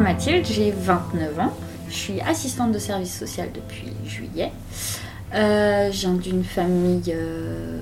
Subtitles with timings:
[0.00, 1.52] Mathilde, j'ai 29 ans.
[1.88, 4.52] Je suis assistante de service social depuis juillet.
[5.34, 7.02] Euh, je viens d'une famille.
[7.14, 7.78] euh,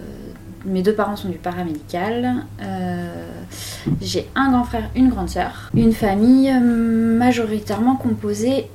[0.65, 2.45] mes deux parents sont du paramédical.
[2.61, 3.29] Euh,
[4.01, 5.71] j'ai un grand frère, une grande sœur.
[5.75, 8.69] Une famille majoritairement composée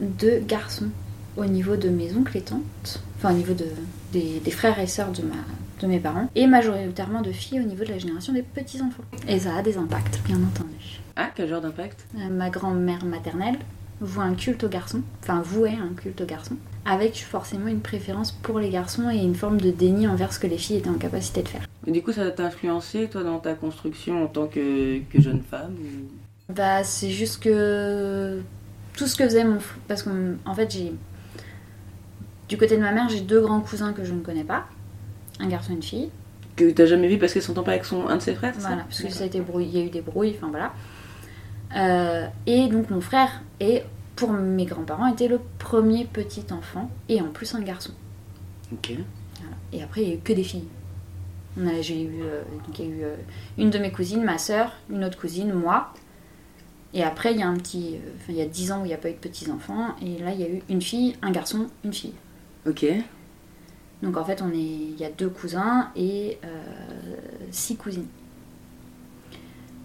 [0.00, 0.88] de garçons
[1.36, 3.00] au niveau de mes oncles et tantes.
[3.18, 3.66] Enfin, au niveau de,
[4.12, 5.34] des, des frères et sœurs de, ma,
[5.80, 6.28] de mes parents.
[6.34, 9.04] Et majoritairement de filles au niveau de la génération des petits-enfants.
[9.28, 11.00] Et ça a des impacts, bien entendu.
[11.16, 12.06] Ah, quel genre d'impact?
[12.18, 13.56] Euh, ma grand-mère maternelle
[14.00, 18.30] voue un culte aux garçons, enfin vouait un culte aux garçons, avec forcément une préférence
[18.30, 20.98] pour les garçons et une forme de déni envers ce que les filles étaient en
[20.98, 21.66] capacité de faire.
[21.86, 25.40] Et du coup, ça t'a influencé, toi, dans ta construction en tant que, que jeune
[25.42, 28.40] femme ou- Bah c'est juste que
[28.94, 29.58] tout ce que faisait mon...
[29.88, 30.92] Parce qu'en fait j'ai...
[32.48, 34.66] Du côté de ma mère j'ai deux grands cousins que je ne connais pas,
[35.40, 36.10] un garçon et une fille.
[36.56, 38.68] Que t'as jamais vu parce qu'elle s'entend pas avec son, un de ses frères ça
[38.68, 40.72] Voilà, parce que ça a été brouillé, il y a eu des brouilles, enfin voilà.
[41.76, 43.82] Euh, et donc mon frère, et
[44.14, 47.92] pour mes grands-parents, était le premier petit enfant, et en plus un garçon.
[48.72, 48.92] Ok.
[48.92, 49.56] Voilà.
[49.72, 50.68] Et après, il n'y a eu que des filles.
[51.80, 53.16] J'ai eu, euh, donc il y a eu euh,
[53.56, 55.92] une de mes cousines, ma sœur, une autre cousine, moi.
[56.94, 57.96] Et après, il y a un petit.
[58.16, 59.94] Enfin, il y a 10 ans où il n'y a pas eu de petits-enfants.
[60.00, 62.14] Et là, il y a eu une fille, un garçon, une fille.
[62.66, 62.86] Ok.
[64.02, 66.48] Donc en fait, on est, il y a deux cousins et euh,
[67.50, 68.06] six cousines.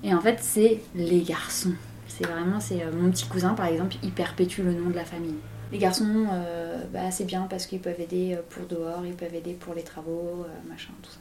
[0.04, 1.74] Et en fait, c'est les garçons.
[2.08, 5.06] C'est vraiment, c'est euh, mon petit cousin par exemple, il perpétue le nom de la
[5.06, 5.36] famille.
[5.72, 9.54] Les garçons, euh, bah, c'est bien parce qu'ils peuvent aider pour dehors, ils peuvent aider
[9.54, 11.20] pour les travaux, machin, tout ça.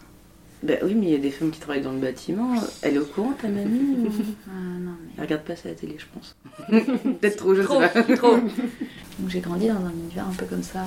[0.63, 2.53] Bah oui, mais il y a des femmes qui travaillent dans le bâtiment.
[2.83, 3.79] Elle est au courant, ta mamie
[4.09, 4.11] ou-
[4.49, 5.13] Ah non, mais.
[5.17, 6.37] Elle regarde pas ça à la télé, je pense.
[6.69, 7.89] Peut-être trop, je sais Trop, pas.
[8.17, 8.37] trop.
[9.19, 10.85] Donc j'ai grandi dans un univers un peu comme ça.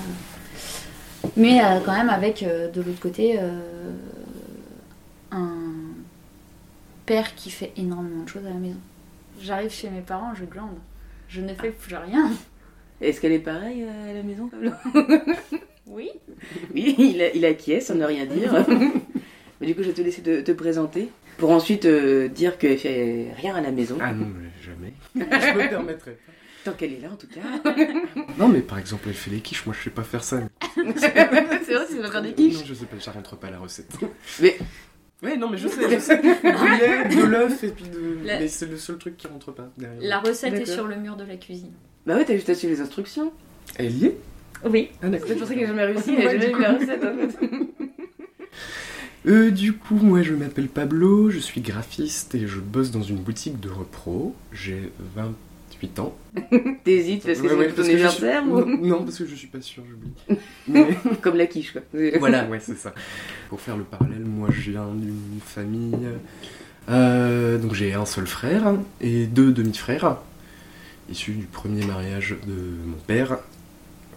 [1.37, 3.59] Mais euh, quand même avec euh, de l'autre côté euh,
[5.31, 5.63] un
[7.05, 8.79] père qui fait énormément de choses à la maison.
[9.41, 10.77] J'arrive chez mes parents, je glande.
[11.27, 12.29] Je ne fais plus rien.
[13.01, 14.71] Est-ce qu'elle est pareille euh, à la maison, Pablo
[15.87, 16.09] Oui.
[16.73, 18.65] Oui, il, a, il acquiesce, ça ne rien dire.
[19.61, 22.77] mais du coup, je vais te laisser te, te présenter pour ensuite euh, dire qu'elle
[22.77, 23.97] fait rien à la maison.
[24.01, 24.93] Ah non, mais jamais.
[25.15, 26.31] Je me permettrais pas.
[26.63, 27.41] Tant qu'elle est là, en tout cas.
[28.37, 30.39] Non, mais par exemple, elle fait les quiches, moi je sais pas faire ça.
[30.97, 32.55] c'est vrai, tu vas faire des quiches.
[32.59, 33.91] Non, je sais pas, ça rentre pas à la recette.
[34.41, 34.57] Mais
[35.21, 36.17] Ouais, non, mais je sais, je sais.
[36.21, 38.17] Du lait, de l'œuf et puis de.
[38.25, 39.99] La- Mais c'est le seul truc qui rentre pas derrière.
[40.01, 41.71] La recette est sur le mur de la cuisine.
[42.05, 43.31] bah ouais, t'as juste à suivre les instructions.
[43.77, 44.17] Elle y est?
[44.65, 44.89] Oui.
[45.01, 45.27] Ah, d'accord.
[45.29, 46.59] C'est pour ça qu'elle a jamais réussi, du jamais coup.
[46.59, 47.49] eu la recette en fait.
[49.25, 53.17] Euh, du coup, moi je m'appelle Pablo, je suis graphiste et je bosse dans une
[53.17, 54.35] boutique de repro.
[54.51, 54.91] J'ai
[55.83, 56.15] 28 ans.
[56.83, 59.03] T'hésites parce que Ouais, c'est ouais, ton parce que je suis- anniversaire non, ou non,
[59.03, 60.39] parce que je suis pas sûr, j'oublie.
[60.67, 60.87] Mais
[61.21, 61.81] Comme la quiche, quoi.
[62.19, 62.93] voilà, ouais, c'est ça.
[63.49, 65.97] Pour faire le parallèle, moi je viens d'une famille.
[66.89, 70.17] euh, donc j'ai un seul frère et deux demi-frères,
[71.09, 72.53] issus du premier mariage de
[72.87, 73.37] mon père,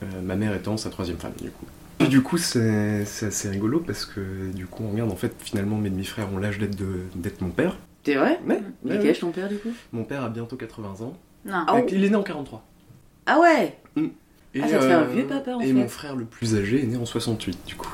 [0.03, 1.66] euh, ma mère étant sa troisième femme, du coup.
[1.99, 5.32] Et du coup, c'est c'est assez rigolo parce que du coup, on regarde, en fait,
[5.38, 7.05] finalement, mes demi-frères ont l'âge d'être de-
[7.41, 7.78] mon père.
[8.05, 8.38] C'est vrai?
[8.47, 9.71] Ouais, Il ouais, âge ton père du coup?
[9.93, 11.16] Mon père a bientôt 80 ans.
[11.47, 11.65] Non.
[11.67, 12.65] Ah, Euh, Il est né en 43.
[13.27, 13.77] Ah ouais
[14.55, 15.73] Et, Ah, ça te fait un vieux papa, en Et fait.
[15.73, 17.93] mon frère le plus âgé est né en 68, du coup.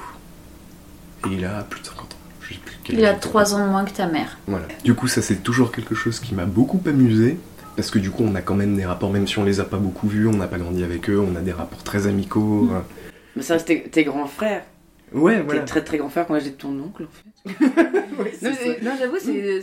[1.29, 2.17] Et il a plus de 50 ans.
[2.41, 4.39] Je sais plus quel Il a âge 3 ans de moins que ta mère.
[4.47, 4.67] Voilà.
[4.85, 7.39] Du coup, ça c'est toujours quelque chose qui m'a beaucoup amusé.
[7.77, 9.65] Parce que du coup, on a quand même des rapports, même si on les a
[9.65, 12.65] pas beaucoup vus, on n'a pas grandi avec eux, on a des rapports très amicaux.
[12.65, 12.83] Mm.
[13.37, 14.65] Mais ça reste tes, tes grands frères.
[15.15, 15.63] Ouais, Tes voilà.
[15.63, 17.55] très très grands frères quand j'ai de ton oncle en fait.
[18.19, 18.61] Ouais, c'est Non, ça.
[18.67, 19.63] mais- non, j'avoue, c'est.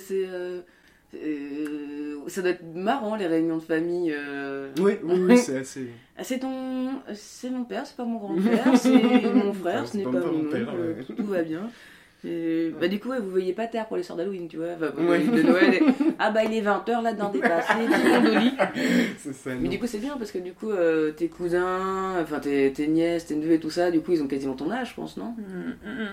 [1.16, 4.14] Euh, ça doit être marrant les réunions de famille.
[4.16, 4.70] euh.
[4.80, 5.90] Oui, oui, oui, c'est assez.
[6.18, 6.90] Ah, c'est ton.
[7.14, 8.92] C'est mon père, c'est pas mon grand-père, c'est
[9.34, 11.04] mon frère, ce n'est pas pas, mon père, ouais.
[11.16, 11.70] tout va bien.
[12.26, 14.68] Et, bah, du coup, ouais, vous voyez pas terre pour les soirs d'Halloween, tu vois.
[15.00, 15.20] Ouais.
[15.24, 15.74] de Noël.
[15.76, 15.82] et-
[16.20, 18.52] ah bah il est 20h là dedans dépassé, tout le monde au lit.
[19.18, 19.52] C'est ça.
[19.60, 22.88] Mais du coup, c'est bien parce que du coup, euh, tes cousins, enfin tes, tes
[22.88, 25.16] nièces, tes neveux et tout ça, du coup, ils ont quasiment ton âge, je pense,
[25.16, 25.34] non?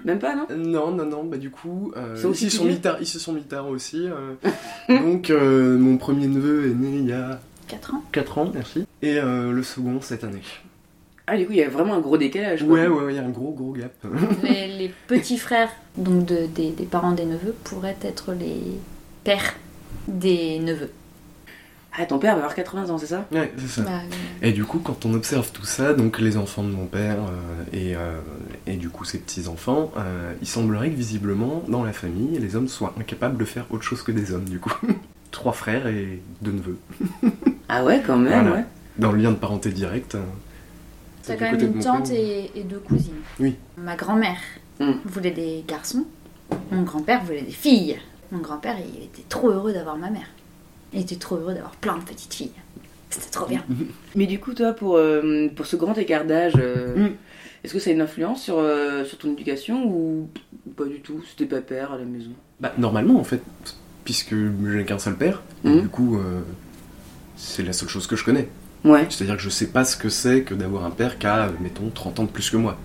[0.05, 0.47] Même pas, non?
[0.56, 3.19] Non, non, non, bah du coup, euh, Ils aussi ils, se sont tard, ils se
[3.19, 4.06] sont tard aussi.
[4.09, 4.35] euh.
[4.88, 8.87] donc, mon premier neveu est né il y a 4 ans 4 ans, merci.
[9.02, 10.43] Et euh, le second cette année.
[11.28, 12.61] Ah, du coup, il y a vraiment un gros décalage.
[12.64, 12.73] quoi.
[12.75, 13.93] Ouais, ouais, ouais, il y a un gros, gros gap.
[14.43, 18.61] les, les petits frères donc de- des, des parents des neveux pourraient être les
[19.25, 19.55] pères
[20.06, 20.90] des neveux.
[21.99, 23.25] Ah, ton père va avoir 80 ans, c'est ça?
[23.32, 23.82] Ouais, c'est ça.
[23.82, 24.00] Bah,
[24.43, 27.64] Et du coup, quand on observe tout ça, donc les enfants de mon père euh,
[27.73, 28.20] et, euh,
[28.67, 32.69] et du coup ses petits-enfants, euh, il semblerait que visiblement, dans la famille, les hommes
[32.69, 34.75] soient incapables de faire autre chose que des hommes, du coup.
[35.31, 36.76] Trois frères et deux neveux.
[37.70, 38.56] Ah ouais, quand même, Voilà.
[38.58, 38.64] ouais.
[38.99, 40.17] Dans le lien de parenté direct.
[41.26, 43.14] T'as quand même une tante et, et deux cousines.
[43.40, 43.55] Oui.
[43.76, 44.38] Ma grand-mère
[44.78, 44.93] Mm.
[45.06, 46.05] voulait des garçons.
[46.70, 47.96] Mon grand-père voulait des filles.
[48.31, 50.26] Mon grand-père, il était trop heureux d'avoir ma mère.
[50.93, 52.50] Il était trop heureux d'avoir plein de petites filles.
[53.08, 53.64] C'était trop bien.
[54.17, 57.12] Mais du coup, toi, pour, euh, pour ce grand écart d'âge, euh, Mm.
[57.64, 60.28] est-ce que ça a une influence sur, euh, sur ton éducation ou
[60.76, 61.23] pas du tout?
[61.31, 62.32] C'était pas père à la maison?
[62.61, 63.40] Bah, normalement, en fait,
[64.05, 64.34] puisque
[64.70, 65.81] j'ai qu'un seul père, et Mhm.
[65.81, 66.43] du coup, euh,
[67.37, 68.49] c'est la seule chose que je connais.
[68.84, 71.50] Ouais, C'est-à-dire que je sais pas ce que c'est que d'avoir un père qui a,
[71.61, 72.76] mettons, 30 ans de plus que moi.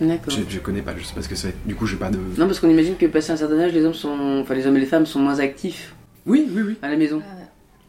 [0.00, 0.32] d'accord.
[0.32, 1.54] Je, je connais pas, je sais pas ce que c'est.
[1.66, 2.18] Du coup, j'ai pas de.
[2.36, 4.76] Non, parce qu'on imagine que passé un certain âge, les hommes sont, enfin les hommes
[4.76, 5.94] et les femmes sont moins actifs
[6.26, 6.76] Oui, oui, oui.
[6.82, 7.20] à la maison.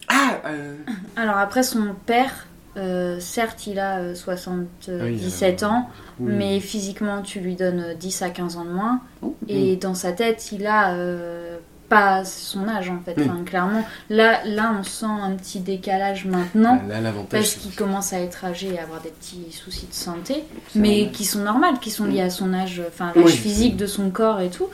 [0.07, 0.75] Ah euh,
[1.15, 2.47] Alors après, son père,
[2.77, 5.21] euh, certes, il a euh, 77 Oui,
[5.63, 5.89] euh, ans,
[6.19, 6.33] oui.
[6.35, 9.01] mais physiquement, tu lui donnes 10 à 15 ans de moins.
[9.21, 9.35] Oh.
[9.47, 11.57] Et dans sa tête, il a euh,
[11.89, 13.15] pas son âge, en fait.
[13.17, 13.23] Oui.
[13.25, 16.81] Enfin, clairement, là, là, on sent un petit décalage maintenant.
[16.87, 17.29] Là, l'avantage.
[17.41, 20.43] Parce qu'il commence à être âgé et à avoir des petits soucis de santé,
[20.75, 21.11] mais normal.
[21.11, 24.09] qui sont normales, qui sont liés à son âge, enfin l'âge Oui, physique de son
[24.11, 24.67] corps et tout.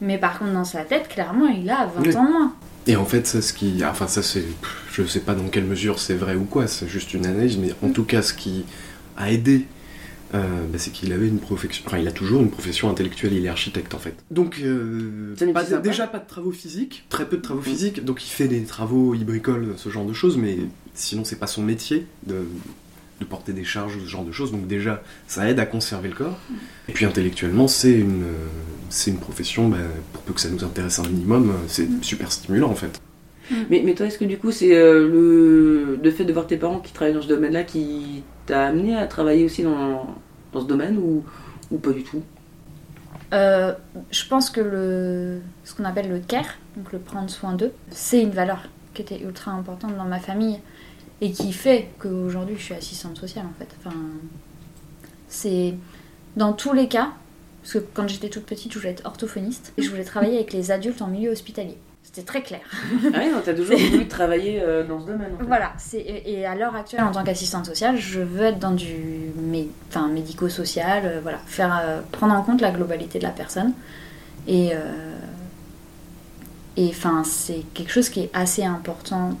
[0.00, 2.16] Mais par contre, dans sa tête, clairement, il a 20 Oui.
[2.16, 2.54] ans moins.
[2.86, 3.84] Et en fait, ça, ce qui.
[3.84, 4.44] Enfin, ça, c'est.
[4.92, 7.72] Je sais pas dans quelle mesure c'est vrai ou quoi, c'est juste une analyse, mais
[7.84, 8.64] en tout cas, ce qui
[9.16, 9.66] a aidé.
[10.34, 13.44] Euh, bah, c'est qu'il avait une profession, enfin il a toujours une profession intellectuelle, il
[13.44, 14.14] est architecte en fait.
[14.30, 18.30] Donc euh, pas- déjà pas de travaux physiques, très peu de travaux physiques, donc il
[18.30, 20.56] fait des travaux, il bricole, ce genre de choses, mais
[20.94, 22.44] sinon c'est pas son métier de,
[23.20, 26.08] de porter des charges ou ce genre de choses, donc déjà ça aide à conserver
[26.08, 26.38] le corps.
[26.88, 28.46] Et puis intellectuellement c'est une, euh,
[28.88, 29.76] c'est une profession, bah,
[30.12, 33.00] pour peu que ça nous intéresse un minimum, c'est super stimulant en fait.
[33.70, 36.56] Mais, mais toi, est-ce que du coup, c'est euh, le, le fait de voir tes
[36.56, 40.06] parents qui travaillent dans ce domaine-là qui t'a amené à travailler aussi dans,
[40.52, 41.24] dans ce domaine ou,
[41.70, 42.22] ou pas du tout?
[43.32, 43.72] Euh,
[44.10, 48.20] je pense que le, ce qu'on appelle le care, donc le prendre soin d'eux, c'est
[48.20, 50.58] une valeur qui était ultra importante dans ma famille
[51.22, 53.68] et qui fait qu'aujourd'hui je suis assistante sociale en fait.
[53.78, 53.96] Enfin,
[55.28, 55.74] c'est
[56.36, 57.12] dans tous les cas,
[57.62, 60.52] parce que quand j'étais toute petite, je voulais être orthophoniste et je voulais travailler avec
[60.52, 61.78] les adultes en milieu hospitalier.
[62.04, 62.60] C'était très clair.
[63.14, 65.32] Ah oui, t'as toujours voulu travailler euh, dans ce domaine.
[65.34, 65.44] En fait.
[65.44, 69.32] Voilà, c'est, et à l'heure actuelle, en tant qu'assistante sociale, je veux être dans du
[69.40, 73.72] mé- enfin, médico-social, euh, voilà, faire, euh, prendre en compte la globalité de la personne.
[74.48, 74.72] Et,
[76.76, 79.38] et enfin, c'est quelque chose qui est assez important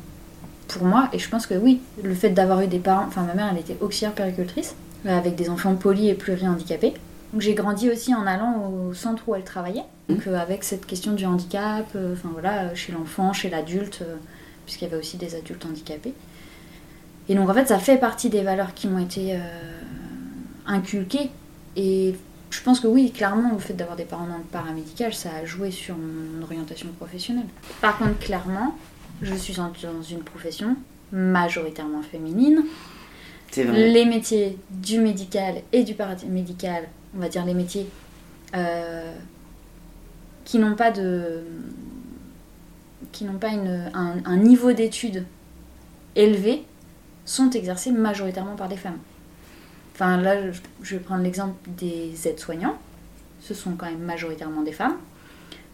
[0.68, 1.08] pour moi.
[1.12, 3.58] Et je pense que oui, le fait d'avoir eu des parents, enfin, ma mère, elle
[3.58, 4.74] était auxiliaire péricultrice,
[5.04, 6.90] avec des enfants polis et plurihandicapés.
[6.90, 6.96] Donc
[7.38, 11.12] j'ai grandi aussi en allant au centre où elle travaillait, donc euh, avec cette question
[11.12, 14.00] du handicap, euh, enfin voilà, euh, chez l'enfant, chez l'adulte.
[14.02, 14.16] euh,
[14.64, 16.14] puisqu'il y avait aussi des adultes handicapés.
[17.28, 19.36] Et donc en fait, ça fait partie des valeurs qui m'ont été
[20.66, 21.30] inculquées.
[21.74, 22.14] Et
[22.50, 25.44] je pense que oui, clairement, le fait d'avoir des parents dans le paramédical, ça a
[25.44, 27.46] joué sur mon orientation professionnelle.
[27.80, 28.76] Par contre, clairement,
[29.20, 29.72] je suis dans
[30.08, 30.76] une profession
[31.10, 32.62] majoritairement féminine.
[33.54, 33.88] Vrai.
[33.90, 36.84] Les métiers du médical et du paramédical,
[37.16, 37.88] on va dire les métiers
[38.54, 39.14] euh,
[40.44, 41.42] qui n'ont pas de
[43.10, 45.26] qui n'ont pas une- un, niveau d'études
[46.16, 46.64] élevé
[47.26, 48.98] sont exercés majoritairement par des femmes.
[49.94, 50.50] Enfin là,
[50.82, 52.76] je, vais prendre l'exemple des aides-soignants.
[53.40, 54.96] Ce sont quand même majoritairement des femmes.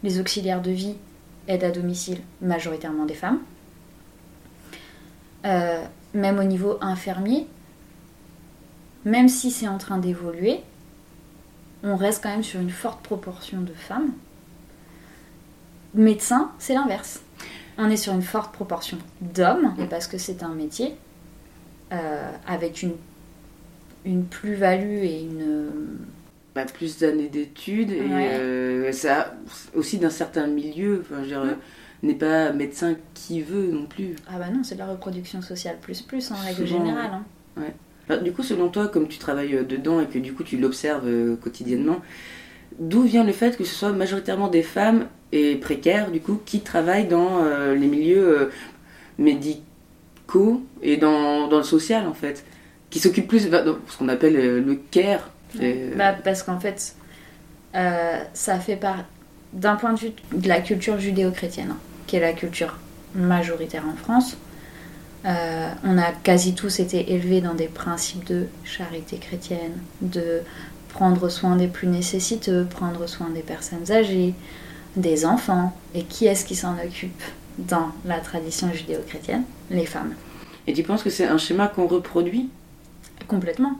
[0.03, 0.95] Les auxiliaires de vie,
[1.47, 3.39] aides à domicile, majoritairement des femmes.
[5.45, 7.47] Euh, même au niveau infirmier,
[9.05, 10.59] même si c'est en train d'évoluer,
[11.83, 14.11] on reste quand même sur une forte proportion de femmes.
[15.93, 17.21] Médecin, c'est l'inverse.
[17.77, 20.95] On est sur une forte proportion d'hommes, parce que c'est un métier
[21.93, 22.93] euh, avec une,
[24.05, 25.69] une plus-value et une...
[26.55, 28.29] Bah, plus d'années d'études et Ouais.
[28.33, 29.33] euh, ça
[29.75, 31.01] aussi d'un certain milieu.
[31.05, 32.07] Enfin, je veux Mm.
[32.07, 34.15] n'est pas médecin qui veut non plus.
[34.27, 37.11] Ah bah non, c'est de la reproduction sociale plus plus en règle Souvent, générale.
[37.57, 37.63] hein.
[38.09, 40.57] Alors, du coup, selon toi, comme tu travailles euh, dedans et que du coup tu
[40.57, 42.01] l'observes euh, quotidiennement,
[42.79, 46.61] d'où vient le fait que ce soit majoritairement des femmes et précaires, du coup, qui
[46.61, 48.49] travaillent dans euh, les milieux
[49.19, 52.43] médicaux et dans, dans le social, en fait
[52.89, 55.29] Qui s'occupent plus de ce qu'on appelle le care.
[55.61, 56.95] Et, Bah, parce qu'en fait,
[57.75, 59.05] euh, ça fait part
[59.53, 62.77] d'un point de vue de la culture judéo-chrétienne, hein, qui est la culture
[63.15, 64.37] majoritaire en France.
[65.25, 70.41] Euh, on a quasi tous été élevés dans des principes de charité chrétienne, de
[70.89, 74.33] prendre soin des plus nécessiteux, prendre soin des personnes âgées,
[74.95, 75.75] des enfants.
[75.93, 77.21] Et qui est-ce qui s'en occupe
[77.57, 79.43] dans la tradition judéo-chrétienne?
[79.69, 80.13] Les femmes.
[80.67, 82.49] Et tu penses que c'est un schéma qu'on reproduit?
[83.27, 83.73] Complètement.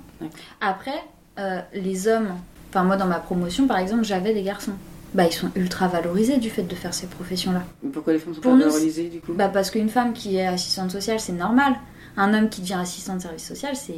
[0.59, 1.03] Après,
[1.39, 2.35] euh, les hommes,
[2.69, 4.73] enfin moi dans ma promotion par exemple, j'avais des garçons.
[5.13, 7.63] Bah ils sont ultra valorisés du fait de faire ces professions-là.
[7.93, 9.33] Pourquoi les femmes sont Pour pas nous, valorisées du coup?
[9.33, 11.73] Bah parce qu'une femme qui est assistante sociale, c'est normal.
[12.17, 13.93] Un homme qui devient assistant de service social, c'est...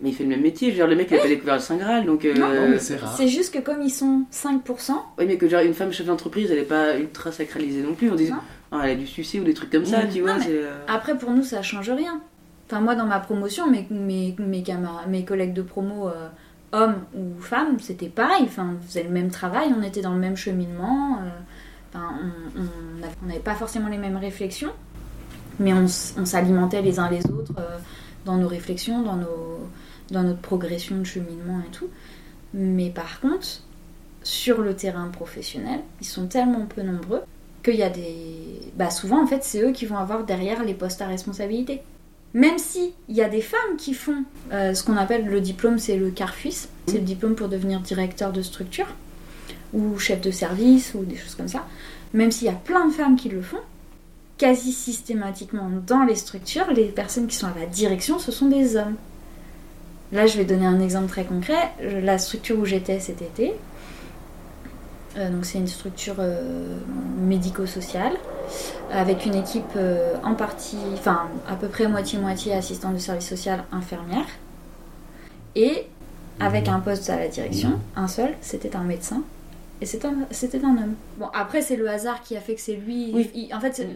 [0.00, 0.72] Mais il fait le même métier.
[0.72, 2.24] Dire, le mec, il a pas découvert le Saint Graal, donc.
[2.24, 3.14] euh, Non, c'est rare.
[3.16, 6.50] C'est juste que comme ils sont 5%, Oui, mais que genre, une femme chef d'entreprise,
[6.50, 8.10] elle est pas ultra sacralisée non plus.
[8.10, 8.38] On dit, Non.
[8.72, 10.12] Ah, elle a du succès ou des trucs comme ça, Oui.
[10.12, 10.32] tu vois.
[10.32, 12.20] Non, mais- c'est, euh, après pour nous ça change rien.
[12.68, 16.28] Enfin moi dans ma promotion, mes, mes, mes, camarades, mes collègues de promo, euh,
[16.72, 18.44] hommes ou femmes, c'était pareil.
[18.44, 21.18] Enfin, on faisait le même travail, on était dans le même cheminement.
[21.22, 21.28] euh,
[21.94, 22.14] Enfin,
[22.56, 24.72] on- n'avait pas forcément les mêmes réflexions,
[25.60, 27.78] mais on s'alimentait les uns les autres euh,
[28.24, 29.68] dans nos réflexions, dans, nos,
[30.10, 31.88] dans notre progression de cheminement et tout.
[32.54, 33.46] Mais par contre,
[34.22, 37.20] sur le terrain professionnel, ils sont tellement peu nombreux
[37.62, 38.60] qu'il y a des...
[38.76, 41.82] Bah souvent, en fait, c'est eux qui vont avoir derrière les postes à responsabilité.
[42.34, 45.78] Même si il y a des femmes qui font euh, ce qu'on appelle le diplôme,
[45.78, 48.86] c'est le CARFUS, c'est le diplôme pour devenir directeur de structure
[49.74, 51.66] ou chef de service ou des choses comme ça.
[52.14, 53.60] Même s'il y a plein de femmes qui le font,
[54.38, 58.76] quasi systématiquement dans les structures, les personnes qui sont à la direction, ce sont des
[58.76, 58.96] hommes.
[60.12, 61.72] Là, je vais donner un exemple très concret.
[62.02, 63.54] La structure où j'étais cet été,
[65.16, 66.76] donc c'est une structure euh,
[67.18, 68.14] médico-sociale
[68.90, 73.64] avec une équipe euh, en partie, enfin à peu près moitié-moitié assistante de service social,
[73.72, 74.26] infirmière,
[75.54, 75.86] et
[76.40, 79.22] avec un poste à la direction, un seul, c'était un médecin,
[79.80, 80.94] et c'était un, homme.
[81.18, 83.10] Bon, après c'est le hasard qui a fait que c'est lui.
[83.14, 83.30] Oui.
[83.34, 83.88] il- en fait, c'est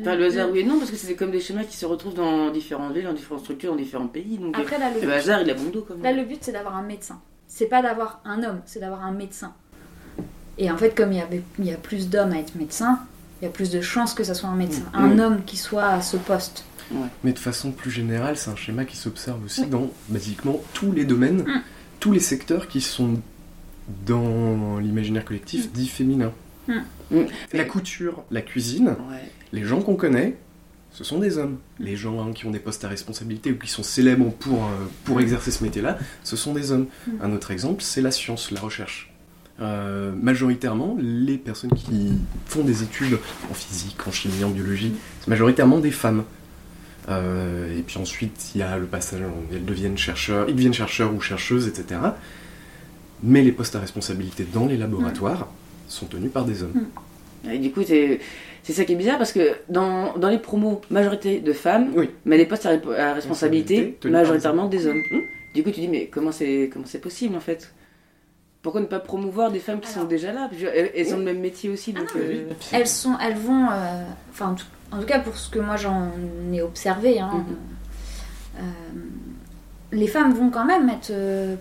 [0.00, 2.14] Enfin, le hasard, oui et non, parce que c'est comme des schémas qui se retrouvent
[2.14, 4.38] dans différentes villes, dans différentes structures, dans différents pays.
[4.38, 6.16] Donc, Après là, le le hasard, il a bon dos quand Là, même.
[6.16, 7.20] le but, c'est d'avoir un médecin.
[7.46, 9.52] C'est pas d'avoir un homme, c'est d'avoir un médecin.
[10.58, 13.00] Et en fait, comme il y, avait, il y a plus d'hommes à être médecin,
[13.40, 14.82] il y a plus de chances que ça soit un médecin.
[14.92, 14.96] Mm.
[14.98, 15.20] Un Mm.
[15.20, 16.64] homme qui soit à ce poste.
[17.24, 19.66] Mais de façon plus générale, c'est un schéma qui s'observe aussi Oui.
[19.68, 21.62] dans basiquement tous les domaines, Mm.
[21.98, 23.20] tous les secteurs qui sont
[24.06, 26.32] dans l'imaginaire collectif dit féminin.
[27.52, 29.30] La couture, la cuisine, Ouais.
[29.52, 30.36] les gens qu'on connaît,
[30.92, 31.58] ce sont des hommes.
[31.78, 34.68] Les gens hein, qui ont des postes à responsabilité ou qui sont célèbres pour, euh,
[35.04, 36.86] pour exercer ce métier-là, ce sont des hommes.
[37.06, 37.10] Mm.
[37.22, 39.12] Un autre exemple, c'est la science, la recherche.
[39.60, 42.12] Euh, majoritairement, les personnes qui
[42.46, 43.18] font des études
[43.50, 46.24] en physique, en chimie, en biologie, c'est majoritairement des femmes.
[47.08, 50.74] Euh, et puis ensuite, il y a le passage, où elles deviennent chercheurs, ils deviennent
[50.74, 52.00] chercheurs ou chercheuses, etc.
[53.22, 55.48] Mais les postes à responsabilité dans les laboratoires
[55.88, 56.86] sont tenus par des hommes.
[57.50, 58.20] Et du coup, c'est
[58.72, 62.10] ça qui est bizarre parce que dans, dans les promos, majorité de femmes, Oui.
[62.24, 65.02] mais les postes à, responsabilité, majoritairement des hommes.
[65.12, 65.20] Hum.
[65.54, 67.72] Du coup, tu dis, mais comment c'est comment c'est possible en fait?
[68.64, 70.48] Pourquoi ne pas promouvoir des femmes qui sont déjà là?
[70.74, 72.12] Elles, ont le même métier aussi, donc.
[72.14, 73.68] non, euh, Elles, sont, elles vont.
[73.70, 74.02] euh,
[74.32, 76.08] Enfin, en tout- en tout cas, pour ce que moi j'en
[76.52, 77.56] ai observé, hein, Mhm.
[78.58, 78.60] euh,
[79.92, 81.12] les femmes vont quand même être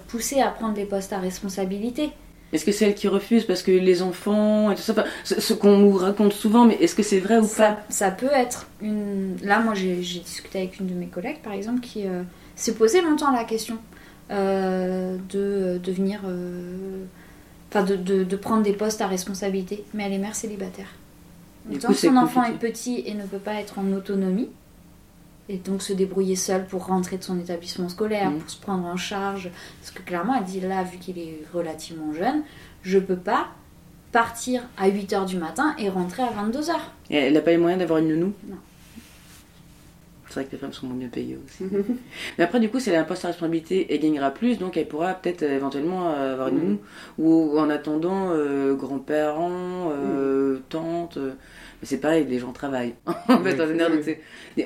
[0.07, 2.11] poussées à prendre les postes à responsabilité.
[2.53, 5.41] Est-ce que c'est elles qui refusent parce que les enfants et tout ça, enfin, ce,
[5.41, 7.79] ce qu'on nous raconte souvent, mais est-ce que c'est vrai ou Ça, pas?
[7.89, 9.35] ça peut être une.
[9.43, 12.21] Là, moi, j'ai discuté avec une de mes collègues, par exemple, qui euh,
[12.55, 13.77] s'est posé longtemps la question
[14.29, 16.21] de devenir.
[16.25, 17.03] euh,
[17.75, 19.83] Enfin, de, de- de prendre des postes à responsabilité.
[19.95, 20.85] Mais elle est mère célibataire.
[21.65, 23.91] Du Tant coup, que c'est son enfant est petit et ne peut pas être en
[23.93, 24.49] autonomie,
[25.49, 28.39] et donc se débrouiller seule pour rentrer de son établissement scolaire, Mhm.
[28.41, 29.49] pour se prendre en charge.
[29.81, 32.43] Parce que clairement, elle dit là, vu qu'il est relativement jeune,
[32.83, 33.47] je peux pas
[34.11, 36.75] partir à 8h du matin et rentrer à 22h.
[37.09, 38.33] Et Elle n'a pas les moyens d'avoir une nounou?
[38.47, 38.57] Non.
[40.33, 41.63] C'est vrai que les femmes sont moins bien payées aussi.
[42.37, 44.77] Mais après, du coup, si elle a un poste à responsabilité, elle gagnera plus, donc
[44.77, 46.63] elle pourra peut-être euh, éventuellement euh, avoir une Mhm.
[46.63, 46.79] nounou.
[47.19, 51.17] Ou en attendant, euh, grands-parents, euh, tantes.
[51.17, 51.33] euh,
[51.81, 52.95] Mais c'est pareil, les gens travaillent.
[53.29, 54.17] en fait, en général, donc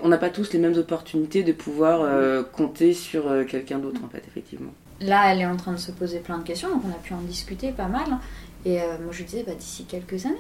[0.03, 4.00] on n'a pas tous les mêmes opportunités de pouvoir euh, compter sur euh, quelqu'un d'autre,
[4.05, 4.71] en fait, effectivement.
[5.01, 7.13] Là, elle est en train de se poser plein de questions, donc on a pu
[7.13, 8.05] en discuter pas mal.
[8.12, 8.19] hein.
[8.65, 10.36] Et euh, moi, je lui disais, bah, d'ici quelques années.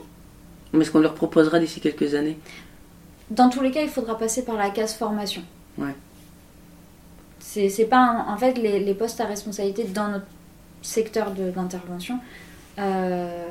[0.73, 2.37] Mais est-ce qu'on leur proposera d'ici quelques années?
[3.29, 5.41] Dans tous les cas, il faudra passer par la case formation.
[5.77, 5.95] Ouais.
[7.39, 7.97] C'est c'est pas.
[7.99, 10.25] un- En fait, les, les postes à responsabilité dans notre
[10.81, 12.19] secteur de- d'intervention,
[12.79, 13.47] euh,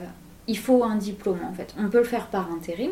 [0.46, 1.74] il faut un diplôme en fait.
[1.78, 2.90] On peut le faire par intérim,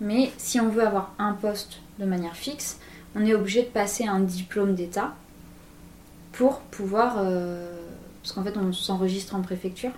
[0.00, 2.78] mais si on veut avoir un poste de manière fixe,
[3.14, 5.14] on est obligé de passer un diplôme d'État
[6.32, 7.16] pour pouvoir.
[7.18, 7.76] euh,
[8.22, 9.92] parce qu'en fait, on s'enregistre en préfecture.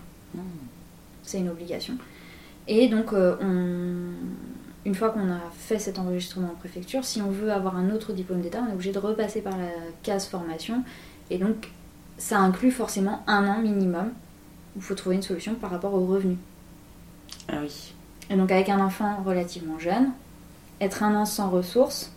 [1.24, 1.94] C'est une obligation.
[2.68, 4.12] Et donc, euh, on,
[4.84, 8.12] une fois qu'on a fait cet enregistrement en préfecture, si on veut avoir un autre
[8.12, 9.68] diplôme d'État, on est obligé de repasser par la
[10.02, 10.82] case formation.
[11.30, 11.70] Et donc,
[12.18, 14.06] ça inclut forcément un an minimum.
[14.74, 16.38] où Il faut trouver une solution par rapport aux revenus.
[17.48, 17.94] Ah oui.
[18.30, 20.10] Et donc, avec un enfant relativement jeune,
[20.80, 22.12] être un an sans ressources,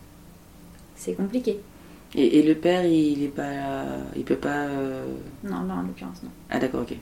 [0.96, 1.60] c'est compliqué.
[2.16, 3.52] Et, et le père, il est pas.
[4.16, 4.66] Il peut pas.
[4.68, 5.06] euh,
[5.44, 6.30] Non, là en l'occurrence, non.
[6.50, 6.96] Ah, d'accord, ok.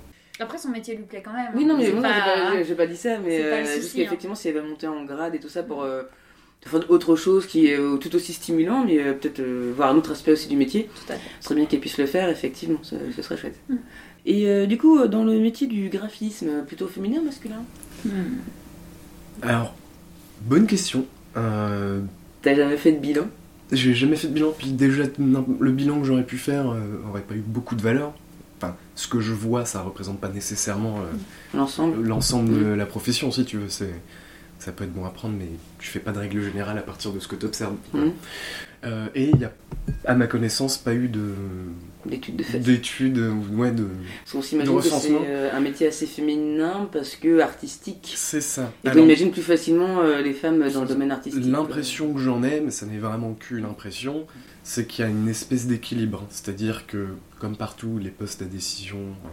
[0.43, 1.47] Après, son métier lui plaît quand même.
[1.55, 4.35] Oui, non, mais C'est moi, pas- j'ai pas, dit ça, mais euh, juste souci, qu'effectivement,
[4.35, 6.03] si elle va monter en grade et tout ça pour euh,
[6.65, 9.95] faire autre chose qui est euh, tout aussi stimulant, mais euh, peut-être euh, voir un
[9.95, 11.29] autre aspect aussi du métier, Tout à fait.
[11.39, 13.59] ce serait bien qu'elle puisse le faire, effectivement, ce, ce serait chouette.
[13.69, 13.75] Mm.
[14.25, 17.63] Et euh, du coup, dans le métier du graphisme, plutôt féminin ou masculin
[18.05, 18.39] Hmm.
[19.41, 19.73] Alors,
[20.41, 21.05] bonne question.
[21.37, 22.01] Euh,
[22.41, 23.27] T'as jamais fait de bilan?
[23.71, 25.03] J'ai jamais fait de bilan, puis déjà
[25.59, 28.13] le bilan que j'aurais pu faire euh, aurait pas eu beaucoup de valeur.
[28.95, 31.11] Ce que je vois, ça représente pas nécessairement euh,
[31.53, 33.69] L'ensemble l'ensemble de la profession, si tu veux.
[33.69, 33.93] C'est,
[34.59, 37.11] ça peut être bon à prendre, mais tu fais pas de règle générale à partir
[37.11, 37.75] de ce que tu observes.
[37.93, 38.13] Mhm.
[39.15, 39.51] et il y a,
[40.05, 41.33] à ma connaissance, pas eu de,
[42.05, 42.59] D'études de fait.
[42.59, 43.87] d'études, ou- ouais, de.
[44.23, 48.13] Parce qu'on s'imagine que c'est euh, un métier assez féminin parce que artistique.
[48.15, 48.71] C'est ça.
[48.83, 51.43] Et Alors, on imagine plus facilement euh, les femmes dans le domaine artistique.
[51.45, 54.25] L'impression que j'en ai, mais ça n'est vraiment qu'une impression,
[54.63, 56.25] c'est qu'il y a une espèce d'équilibre.
[56.29, 57.07] C'est-à-dire que,
[57.39, 59.27] comme partout, les postes à décision euh,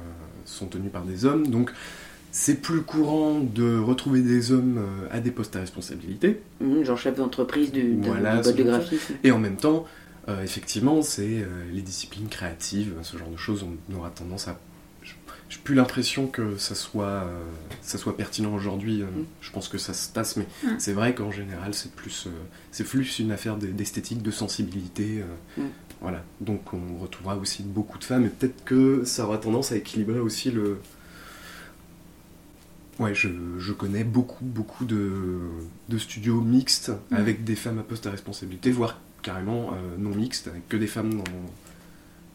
[0.44, 1.72] sont tenus par des hommes, donc
[2.32, 6.40] c'est plus courant de retrouver des hommes euh, à des postes à responsabilité.
[6.60, 9.14] Mhm, genre chef d'entreprise de, de, Voilà, de graphisme.
[9.24, 9.84] Et en même temps,
[10.28, 14.58] euh, effectivement, c'est euh, les disciplines créatives, ce genre de choses, on aura tendance à.
[15.48, 17.42] J'ai plus l'impression que ça soit, euh,
[17.82, 19.02] ça soit pertinent aujourd'hui.
[19.02, 19.24] Mm.
[19.40, 20.68] Je pense que ça se tasse, mais Mm.
[20.78, 22.28] c'est vrai qu'en général, c'est plus,
[22.70, 25.24] c'est plus une affaire d'esthétique, de sensibilité.
[25.56, 25.62] Mm.
[26.00, 26.22] Voilà.
[26.40, 30.20] Donc on retrouvera aussi beaucoup de femmes, et peut-être que ça aura tendance à équilibrer
[30.20, 30.78] aussi le.
[33.00, 35.38] Ouais, je, je connais beaucoup, beaucoup de,
[35.88, 37.14] de studios mixtes Mm.
[37.16, 40.86] avec des femmes à poste à responsabilité, voire carrément euh, non mixtes, avec que des
[40.86, 41.24] femmes dans,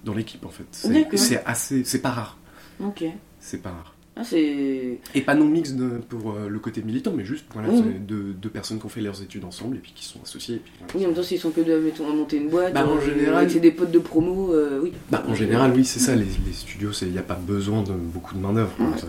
[0.06, 0.66] dans l'équipe en fait.
[0.72, 1.84] C'est assez.
[1.84, 2.38] C'est pas rare.
[2.84, 3.04] Ok.
[3.40, 3.92] C'est pas rare.
[4.18, 5.00] Ah, c'est.
[5.14, 5.76] Et pas non mixte
[6.08, 9.02] pour euh, le côté militant, mais juste voilà, c'est deux, deux personnes qui ont fait
[9.02, 10.56] leurs études ensemble et puis qui sont associées.
[10.56, 10.94] Et puis, voilà.
[10.96, 12.96] Oui, en même temps, s'ils sont que deux, mettons, à monter une boîte, Bah, en
[12.96, 14.94] euh, général- avec c'est des potes de promo, euh, oui.
[15.12, 17.92] Bah, en général, oui, c'est ça, les, les studios, il n'y a pas besoin de
[17.92, 18.72] beaucoup de main-d'œuvre.
[18.98, 19.06] Ça-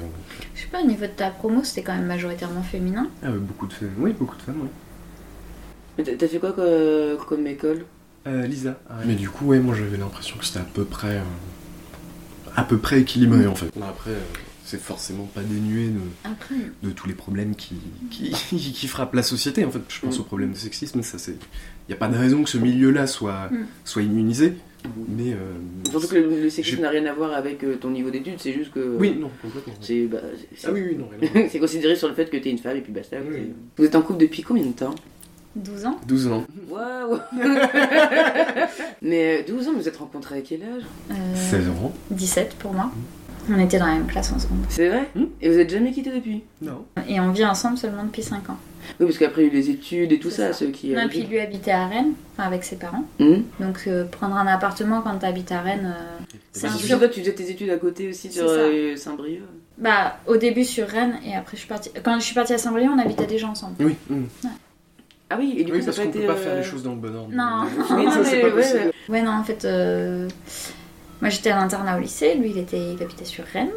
[0.57, 3.09] Je sais pas, au niveau de ta promo, c'était quand même majoritairement féminin.
[3.23, 4.69] Ah, beaucoup de femmes, oui, beaucoup de femmes, oui.
[5.99, 6.55] Mais t'as- fait quoi
[7.27, 7.85] comme école?
[8.27, 8.79] Euh, Lisa.
[9.07, 11.17] Mais du coup, ouais, moi j'avais l'impression que c'était à peu près.
[11.17, 11.21] euh,
[12.57, 13.71] à peu près équilibré en fait.
[13.83, 14.19] Après, euh,
[14.65, 17.77] c'est forcément pas dénué de, Après, de tous les problèmes qui,
[18.11, 18.31] qui,
[18.73, 19.65] qui frappent la société.
[19.65, 20.21] En fait, je pense Mm.
[20.23, 21.33] au problème de sexisme, ça c'est.
[21.33, 23.67] Il n'y a pas de raison que ce milieu-là soit, Mm.
[23.85, 24.55] soit immunisé,
[25.09, 25.35] mais.
[25.35, 25.37] euh,
[25.91, 28.55] Surtout que le, le sexisme n'a rien à voir avec euh, ton niveau d'études, c'est
[28.55, 28.97] juste que.
[28.99, 29.75] Oui, non, complètement.
[29.83, 30.19] C'est bah,
[30.65, 31.09] Ah oui, oui, non,
[31.51, 33.19] c'est considéré sur le fait que t'es une femme et puis basta.
[33.31, 33.53] Oui.
[33.77, 34.95] Vous êtes en couple depuis combien de temps?
[35.57, 36.45] 12 ans 12 ans.
[36.69, 37.19] Waouh
[39.03, 40.83] Mais euh, 12 ans, vous vous êtes rencontrés à quel âge?
[41.11, 41.93] Euh, 16 ans.
[42.11, 42.91] 17 pour moi.
[43.49, 44.67] On était dans la même classe ensemble.
[44.69, 45.09] C'est vrai?
[45.15, 45.27] Hmm?
[45.41, 46.43] Et vous êtes jamais quittés depuis?
[46.61, 46.85] Non.
[47.09, 48.59] Et on vit ensemble seulement depuis 5 ans.
[49.01, 50.53] Oui, parce qu'après il y a eu les études et tout ça, ça.
[50.53, 50.91] ceux qui.
[50.91, 53.05] Non, et puis lui habitait à Rennes, enfin avec ses parents.
[53.19, 53.41] Hmm?
[53.61, 57.35] Donc euh, prendre un appartement quand t'habites à Rennes, euh, c'est un toi, tu faisais
[57.35, 59.43] tes études à côté aussi sur euh, Saint-Brieuc.
[59.79, 61.91] Bah, au début sur Rennes et après je suis partie.
[62.03, 63.75] Quand je suis partie à Saint-Brieuc, on habitait déjà ensemble.
[63.81, 63.97] Oui.
[65.31, 66.83] Ah oui, et du oui coup, parce qu'on pas peut pas faire euh, les choses
[66.83, 67.31] dans le bon ordre.
[67.33, 67.65] Non.
[68.05, 68.79] Non, ça c'est mais pas ouais, possible.
[68.79, 68.93] ouais.
[69.09, 70.29] Ouais, non, en fait, euh,
[71.21, 73.71] moi j'étais à l'internat au lycée, lui il, était, il habitait sur Rennes.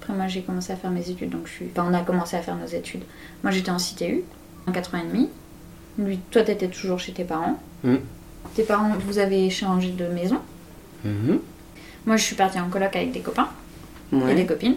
[0.00, 1.66] Après, moi j'ai commencé à faire mes études, donc je suis.
[1.74, 3.02] Enfin, on a commencé à faire nos études.
[3.42, 4.22] Moi j'étais en CTU,
[4.66, 5.30] en 4 ans et demi.
[5.98, 7.58] Lui, toi t'étais toujours chez tes parents.
[7.82, 7.96] Mm.
[8.54, 10.38] Tes parents, vous avez changé de maison.
[11.04, 11.38] Mhm.
[12.06, 13.48] Moi je suis partie en coloc avec des copains
[14.12, 14.76] et des copines.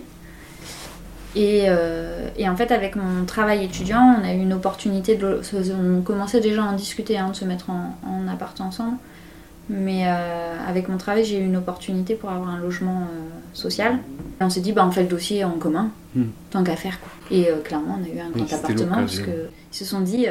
[1.37, 5.39] Et, euh, et en fait, avec mon travail étudiant, on a eu une opportunité de.
[5.97, 8.97] On commençait déjà à en discuter, hein, de se mettre en, en appart ensemble.
[9.69, 13.99] Mais euh, avec mon travail, j'ai eu une opportunité pour avoir un logement euh, social.
[14.41, 16.29] Et on s'est dit, bah, on fait le dossier en commun, Hmm.
[16.49, 16.99] tant qu'à faire.
[16.99, 17.11] Quoi.
[17.37, 19.33] Et clairement, on a eu un grand appartement parce qu'ils
[19.71, 20.25] se sont dit,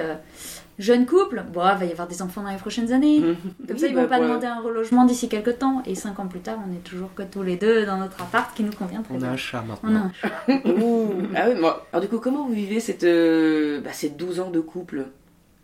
[0.79, 3.23] jeune couple, bon, il va y avoir des enfants dans les prochaines années.
[3.67, 5.83] Comme ça, ils bah, vont pas demander un relogement d'ici quelques temps.
[5.87, 8.55] Et cinq ans plus tard, on est toujours que tous les deux dans notre appart
[8.57, 9.31] qui nous convient très On a bien.
[9.33, 10.11] un chat On a maintenant.
[10.49, 11.13] un Ouh.
[11.35, 11.87] Ah oui, moi.
[11.93, 15.07] Alors du coup, comment vous vivez cette, euh, bah, ces 12 ans de couple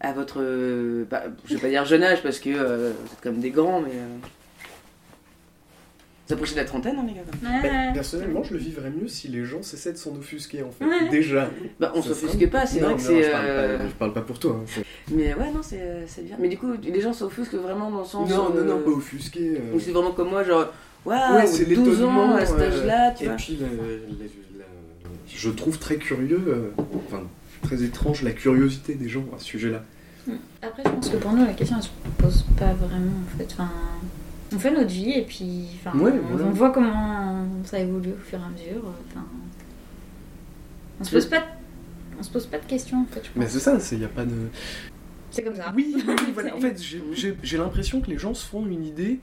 [0.00, 3.20] à votre, euh, bah, je vais pas dire jeune âge parce que euh, vous êtes
[3.20, 4.18] comme des grands, mais euh...
[6.34, 7.20] vous approchez de la trentaine, hein, les gars.
[7.42, 7.68] Ouais.
[7.70, 10.84] Bah, personnellement, je le vivrais mieux si les gens cessaient de s'en offusquer en fait.
[10.84, 11.08] Ouais.
[11.10, 11.50] Déjà.
[11.80, 13.22] Bah, on s'offusque pas, c'est vrai que c'est.
[13.22, 14.60] Je parle, euh, je parle pas pour toi.
[14.62, 16.36] hein, Mais ouais, non, c'est euh, c'est bien.
[16.38, 18.28] Mais du coup, les gens s'offusquent vraiment dans le sens.
[18.30, 19.56] Non, non, euh, non, pas offusqué.
[19.58, 20.72] euh, Ou c'est vraiment comme moi, genre,
[21.04, 23.36] waouh, Ouais, c'est 12 ans à cet âge-là, tu Et vois.
[23.36, 23.74] puis, la- la-
[24.24, 24.26] la-
[25.28, 26.70] je trouve très curieux, euh,
[27.06, 27.22] enfin,
[27.62, 29.82] très étrange la curiosité des gens à ce sujet-là.
[30.62, 33.48] Après, je pense que pour nous, la question, elle se pose pas vraiment, en fait.
[33.52, 33.70] Enfin,
[34.54, 36.44] on fait notre vie et puis enfin, Ouais, on, voilà.
[36.46, 38.82] on voit comment ça évolue au fur et à mesure.
[39.10, 39.24] Enfin,
[41.00, 41.44] on se pose pas, de-
[42.18, 43.22] on se pose pas de questions, en fait.
[43.24, 44.34] Je Mais c'est ça, il n'y a pas de.
[45.30, 45.72] C'est comme ça.
[45.74, 46.54] Oui, oui, oui, voilà.
[46.56, 46.80] En fait,
[47.42, 49.18] j'ai l'impression que les gens se font une idée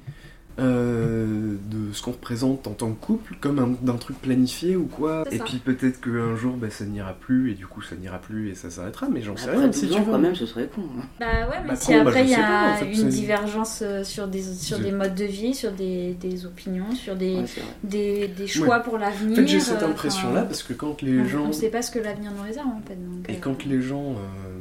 [0.58, 4.86] euh, de ce qu'on représente en tant que couple comme un- d'un truc planifié ou
[4.88, 5.24] quoi.
[5.32, 8.50] Et puis peut-être qu'un jour, bah, ça n'ira plus et du coup, ça n'ira plus
[8.50, 9.08] et ça s'arrêtera.
[9.10, 9.68] Mais j'en sais Après, rien.
[9.68, 10.12] 12 Si tu veux.
[10.12, 10.82] quand même, ce serait con.
[11.00, 11.04] hein.
[11.20, 12.92] Bah ouais, mais Bah, si con, bah, après il y sais a pas, en fait,
[12.94, 16.92] une divergence euh, sur des, sur Je- des modes de vie, sur des, des opinions,
[16.94, 17.46] sur des, Ouais,
[17.86, 19.38] des, des choix pour En l'avenir.
[19.38, 21.44] fait, j'ai cette euh, impression-là parce que quand les on- gens.
[21.46, 22.96] On ne sait pas ce que l'avenir nous réserve en fait.
[22.96, 24.60] Donc, Et euh, quand les gens, euh,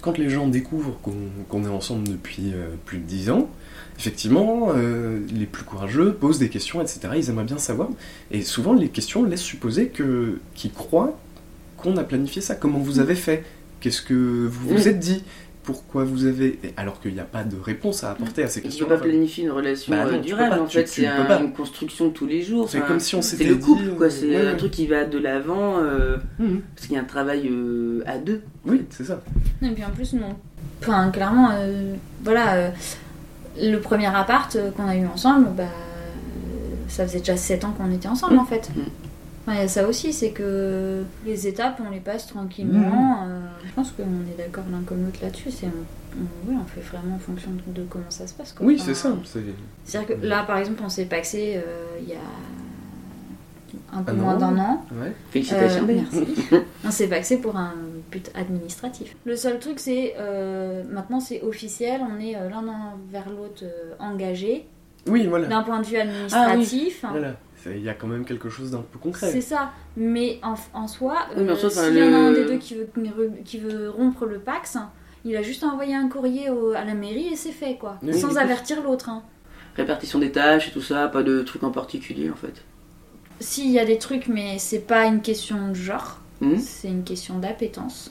[0.00, 1.12] quand les gens découvrent qu'on
[1.48, 3.48] qu'on est ensemble depuis euh, plus de 10 ans,
[3.98, 7.00] effectivement, euh, les plus courageux posent des questions, etc.
[7.16, 7.88] Ils aimeraient bien savoir.
[8.30, 11.18] Et souvent, les questions laissent supposer que qu'ils croient
[11.76, 12.54] qu'on a planifié ça.
[12.54, 13.44] Comment vous avez fait?
[13.80, 14.88] Qu'est-ce que vous vous Mm.
[14.88, 15.24] êtes dit?
[15.62, 16.58] Pourquoi vous avez...
[16.76, 18.86] Alors qu'il n'y a pas de réponse à apporter à ces Et tu questions.
[18.86, 21.40] peux pas planifier une relation Bah non, euh, durable, pas, en tu- fait, c'est un-
[21.42, 22.68] une construction de tous les jours.
[22.68, 24.50] C'est Enfin, comme si on C'est s'était le dit, couple, quoi, euh, c'est ouais, un
[24.50, 24.56] ouais.
[24.58, 26.60] truc qui va de l'avant, euh, Mhm.
[26.74, 28.42] parce qu'il y a un travail euh, à deux.
[28.66, 29.22] Oui, c'est ça.
[29.62, 30.36] Et puis en plus, non.
[30.82, 32.68] Enfin, clairement, euh, voilà, euh,
[33.60, 37.72] le premier appart euh, qu'on a eu ensemble, bah, euh, ça faisait déjà 7 ans
[37.76, 38.70] qu'on était ensemble en fait.
[38.74, 38.80] Mm.
[39.46, 42.80] Enfin, Il y a ça aussi, c'est que les étapes, on les passe tranquillement.
[43.26, 43.28] Mm.
[43.28, 45.50] euh, je pense qu'on est d'accord l'un comme l'autre là-dessus.
[45.50, 48.52] C'est on, on- ouais, on fait vraiment en fonction de, de comment ça se passe.
[48.52, 48.66] Quoi.
[48.66, 49.10] Oui, Enfin, c'est ça.
[49.24, 49.40] c'est-
[49.84, 52.16] C'est-à-dire que là, par exemple, on s'est paxé euh, il y a
[53.94, 54.84] un peu Un moins d'un an.
[54.92, 55.12] Ouais.
[55.30, 55.86] Félicitations.
[55.88, 56.34] Euh, merci.
[56.84, 57.72] On s'est paxé pour un
[58.10, 59.14] but administratif.
[59.24, 63.92] Le seul truc, c'est euh, maintenant c'est officiel, on est euh, l'un envers l'autre euh,
[63.98, 64.66] engagés.
[65.06, 65.46] Oui, voilà.
[65.48, 67.36] D'un point de vue administratif, Voilà.
[67.62, 69.30] C'est- Il y a quand même quelque chose d'un peu concret.
[69.30, 69.70] c'est ça.
[69.96, 72.58] Mais en, en soi, Oui, mais en euh, s'il y en a un des deux
[72.58, 72.88] qui veut,
[73.44, 74.76] qui veut rompre le pax,
[75.24, 77.96] il a juste à envoyer un courrier au- à la mairie et c'est fait, quoi.
[78.02, 79.08] Oui, Sans avertir l'autre.
[79.08, 79.22] hein.
[79.76, 82.62] Répartition des tâches et tout ça, pas de trucs en particulier, en fait.
[83.44, 86.58] S'il y a des trucs, mais c'est pas une question de genre, Mhm.
[86.58, 88.10] c'est une question d'appétence.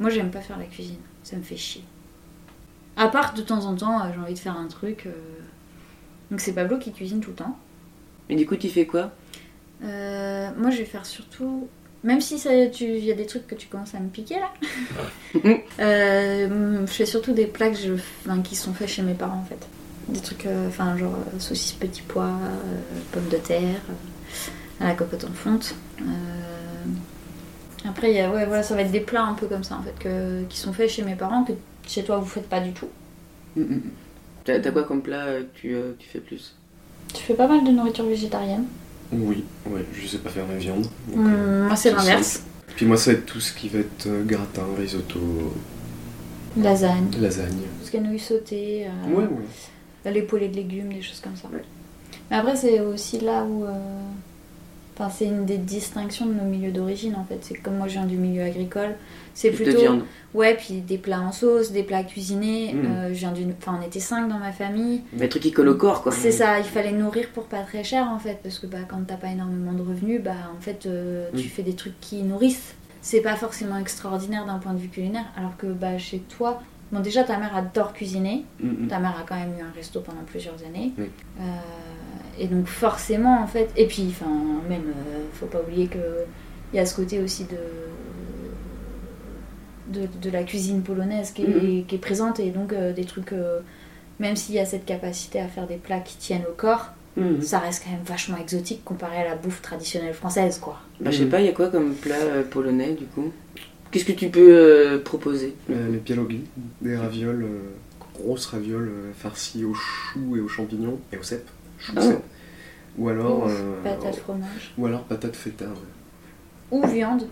[0.00, 1.84] Moi, j'aime pas faire la cuisine, ça me fait chier.
[2.96, 5.04] À part de temps en temps, euh, j'ai envie de faire un truc.
[5.06, 5.12] euh,
[6.30, 7.56] Donc c'est Pablo qui cuisine tout le temps.
[8.30, 9.12] Et du coup, tu fais quoi?
[9.84, 11.68] Euh, moi, je vais faire surtout.
[12.02, 14.36] Même si ça- tu- il y a des trucs que tu commences à me piquer
[14.40, 14.52] là,
[15.80, 19.38] Euh, je fais surtout des plats que je- enfin, qui sont faits chez mes parents
[19.40, 19.66] en fait.
[20.08, 22.78] Des trucs, euh, enfin genre euh, saucisses petits pois, euh,
[23.12, 25.74] pommes de terre, euh, à la cocotte en fonte.
[26.00, 26.04] Euh,
[27.88, 29.76] Après, il y a, ouais, voilà, ça va être des plats un peu comme ça
[29.76, 31.52] en fait, que- qui sont faits chez mes parents que
[31.86, 32.88] chez toi vous faites pas du tout.
[33.56, 33.82] Mhm.
[34.44, 36.54] T'as t'as quoi comme plat euh, que tu, euh, tu fais plus?
[37.14, 38.64] Tu fais pas mal de nourriture végétarienne.
[39.12, 40.82] Oui, ouais, je sais pas faire la viande.
[41.08, 42.42] donc, euh, moi, c'est l'inverse.
[42.76, 45.18] Puis moi, ça va être tout ce qui va être euh, gratin, risotto,
[46.56, 47.50] Lasagne, lasagne.
[47.80, 48.86] tout ce qui est nouilles sautées.
[48.86, 49.44] euh, Ouais, ouais.
[50.10, 51.48] Les poêlées de légumes, des choses comme ça.
[52.30, 53.64] Mais après, c'est aussi là où.
[53.64, 53.70] euh,
[54.98, 57.36] Enfin, c'est une des distinctions de nos milieux d'origine en fait.
[57.42, 58.94] C'est comme moi je viens du milieu agricole,
[59.34, 59.78] c'est de plutôt.
[59.78, 60.02] viande.
[60.32, 62.72] Ouais, puis des plats en sauce, des plats cuisinés.
[62.72, 62.86] Mm.
[62.86, 63.52] euh, je viens d'une.
[63.60, 65.02] Enfin, on était cinq dans ma famille.
[65.12, 66.12] Des trucs qui collent au corps, quoi.
[66.12, 68.96] C'est ça, il fallait nourrir pour pas très cher en fait, parce que bah, quand
[69.06, 71.50] t'as pas énormément de revenus, bah en fait euh, tu Mm.
[71.50, 72.74] fais des trucs qui nourrissent.
[73.02, 77.00] C'est pas forcément extraordinaire d'un point de vue culinaire, alors que bah chez toi, bon
[77.00, 78.88] déjà ta mère adore cuisiner, Mhm.
[78.88, 80.92] ta mère a quand même eu un resto pendant plusieurs années.
[80.98, 81.10] Oui.
[81.40, 81.42] Euh,
[82.38, 84.30] et donc forcément, en fait, et puis, enfin,
[84.68, 85.98] même, euh, faut pas oublier que
[86.72, 87.56] il y a ce côté aussi de
[89.88, 93.32] de, de la cuisine polonaise qui est, qui est présente et donc euh, des trucs,
[93.32, 93.60] euh,
[94.18, 96.88] même s'il y a cette capacité à faire des plats qui tiennent au corps,
[97.40, 100.80] ça reste quand même vachement exotique comparé à la bouffe traditionnelle française, quoi.
[101.00, 103.32] Bah, je sais pas, il y a quoi comme plat euh, polonais, du coup?
[103.96, 105.54] Qu'est-ce que tu peux euh, proposer?
[105.70, 106.40] Euh, les pierogi,
[106.82, 107.70] des ravioles, euh,
[108.22, 111.48] grosses ravioles euh, farcies aux choux et aux champignons et aux cèpes.
[111.78, 112.02] Choux, Ah.
[112.02, 112.22] cèpes.
[112.98, 114.74] Ou alors, Ouf, euh, Patate fromage.
[114.76, 115.64] ou alors patates feta.
[115.64, 115.72] Ouais.
[116.72, 117.22] Ou viande,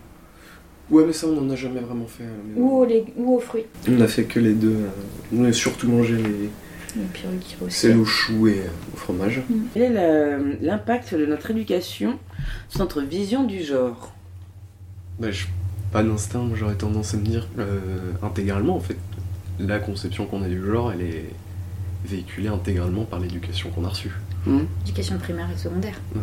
[0.89, 2.23] Ouais, mais ça, on en a jamais vraiment fait.
[2.55, 3.65] ou aux, lég- ou aux fruits.
[3.87, 4.69] On a fait que les deux.
[4.73, 4.89] euh,
[5.37, 7.75] On a surtout mangé les Les pierogies aussi.
[7.79, 9.43] celles aux choux et euh, au fromage.
[9.75, 12.17] Quel est l'impact de notre éducation
[12.69, 14.13] sur notre vision du genre?
[15.19, 15.45] Bah, je-
[15.95, 17.79] pas d'instinct, moi, j'aurais tendance à me dire euh,
[18.21, 18.97] intégralement en fait.
[19.59, 21.29] La conception qu'on a du genre, elle est
[22.05, 24.11] véhiculée intégralement par l'éducation qu'on a reçue.
[24.45, 25.93] Hmm Éducation primaire et secondaire.
[26.13, 26.21] Ouais.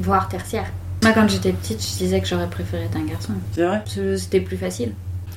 [0.00, 0.70] Voire tertiaire.
[1.02, 3.32] Moi, quand j'étais petite, je disais que j'aurais préféré être un garçon.
[3.50, 3.80] C'est vrai?
[3.80, 4.92] Parce que C'était plus facile.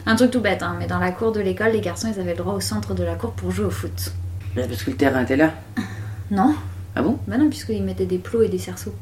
[0.05, 2.33] Un truc tout bête, hein, mais dans la cour de l'école, les garçons, ils avaient
[2.33, 4.13] le droit au centre de la cour pour jouer au foot.
[4.55, 5.53] Bah, Parce que le terrain était là.
[6.29, 6.53] Non
[6.95, 7.17] Ah bon?
[7.27, 8.93] Bah non, puisqu'ils mettaient des plots et des cerceaux.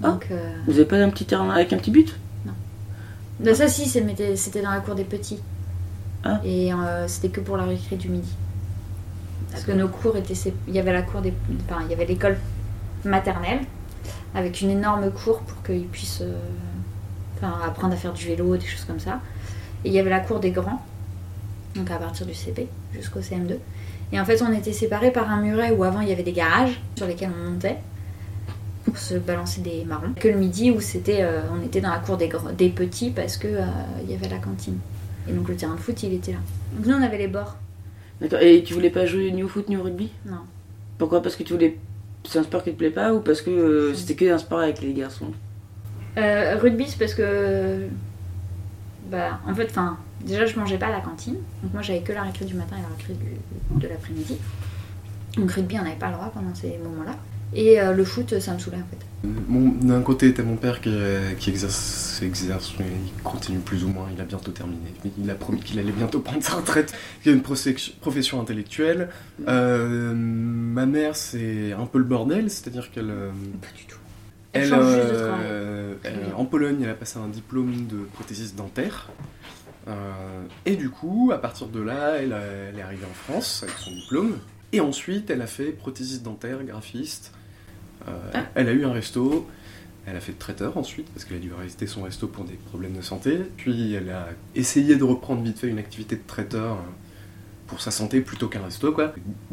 [0.00, 2.16] Donc, euh, Vous avez pas un petit terrain avec un petit but?
[3.40, 5.40] Bah ça, si, c'était dans la cour des petits.
[6.24, 6.40] Ah.
[6.44, 8.32] Et euh, c'était que pour la récré du midi.
[9.50, 10.34] Parce que nos cours étaient.
[10.68, 11.32] Il y avait la cour des.
[11.68, 12.38] Enfin, il y avait l'école
[13.04, 13.60] maternelle,
[14.34, 16.38] avec une énorme cour pour qu'ils puissent euh,
[17.36, 19.20] enfin, apprendre à faire du vélo, des choses comme ça.
[19.84, 20.80] Et il y avait la cour des grands,
[21.74, 23.56] donc à partir du CP jusqu'au CM2.
[24.12, 26.32] Et en fait, on était séparés par un muret où avant il y avait des
[26.32, 27.78] garages sur lesquels on montait
[28.84, 30.12] pour se balancer des marrons.
[30.14, 33.36] Que le midi où c'était, euh, on était dans la cour des, des petits parce
[33.36, 33.64] que euh,
[34.02, 34.78] il y avait la cantine.
[35.28, 36.38] Et donc le terrain de foot, il était là.
[36.76, 37.56] Donc nous, on avait les bords.
[38.20, 38.40] D'accord.
[38.40, 40.10] Et tu voulais pas jouer ni au foot ni au rugby?
[40.26, 40.38] Non.
[40.98, 41.22] Pourquoi?
[41.22, 41.78] Parce que tu voulais.
[42.24, 44.60] C'est un sport qui te plaît pas ou parce que euh, c'était que un sport
[44.60, 45.32] avec les garçons?
[46.18, 47.86] Euh, rugby, c'est parce que.
[49.10, 51.36] Bah, en fait, enfin, déjà, je mangeais pas à la cantine.
[51.62, 54.36] Donc, moi, j'avais que la récré du matin et la récré du- de l'après-midi.
[55.36, 57.16] Donc, rugby, on n'avait pas le droit pendant ces moments-là.
[57.54, 59.86] Et euh, le foot, ça me saoulait, en fait.
[59.86, 64.08] D'un côté, t'as mon père qui, euh, qui exerce, exerce, il continue plus ou moins,
[64.12, 64.80] il a bientôt terminé.
[65.18, 66.92] Il a promis qu'il allait bientôt prendre sa retraite.
[67.24, 69.10] Il a une profession intellectuelle.
[69.46, 73.06] Euh, ma mère, c'est un peu le bordel, c'est-à-dire qu'elle.
[73.60, 73.98] Pas du tout.
[74.54, 77.98] Elle Elle, change juste de euh, elle- en Pologne, elle a passé un diplôme de
[78.14, 79.08] prothésiste dentaire.
[79.88, 80.12] Euh,
[80.66, 83.76] et du coup, à partir de là, elle, a- elle est arrivée en France avec
[83.78, 84.38] son diplôme.
[84.72, 87.32] Et ensuite, elle a fait prothésiste dentaire, graphiste.
[88.08, 88.44] Euh, Ah.
[88.54, 89.48] Elle a eu un resto.
[90.06, 92.94] Elle a fait traiteur ensuite, parce qu'elle a dû rester son resto pour des problèmes
[92.96, 93.38] de santé.
[93.56, 96.80] Puis elle a essayé de reprendre vite fait une activité de traiteur euh,
[97.68, 99.12] pour sa santé plutôt qu'un resto, quoi.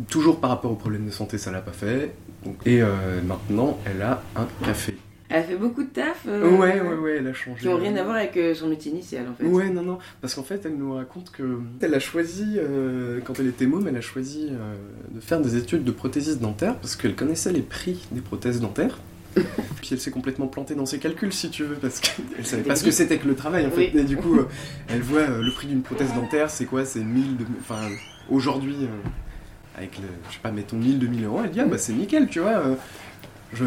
[0.09, 2.15] Toujours par rapport aux problèmes de santé, ça l'a pas fait.
[2.43, 4.97] Donc- et euh, maintenant, elle a un café.
[5.29, 6.23] Elle a fait beaucoup de taf.
[6.27, 7.61] euh, Ouais, ouais, ouais, elle a changé.
[7.61, 9.45] Qui n'ont rien à voir avec euh, son métier initial en fait.
[9.45, 13.39] Ouais, non, non, parce qu'en fait, elle nous raconte que elle a choisi, euh, quand
[13.39, 14.73] elle était môme, elle a choisi euh,
[15.13, 18.97] de faire des études de prothésiste dentaire parce qu'elle connaissait les prix des prothèses dentaires.
[19.35, 22.75] Puis elle s'est complètement plantée dans ses calculs, si tu veux, parce qu'elle savait pas
[22.75, 23.91] ce que c'était que le travail, en fait.
[23.93, 23.99] Oui.
[23.99, 24.39] Et du coup,
[24.89, 26.83] elle voit le prix d'une prothèse dentaire, c'est quoi?
[26.83, 27.87] C'est 1000, de- enfin,
[28.31, 28.75] aujourd'hui,
[29.77, 32.27] avec, le, je sais pas, mettons 1000, 2000 euros, elle dit, ah bah c'est nickel,
[32.27, 32.75] tu vois.
[33.53, 33.65] Je,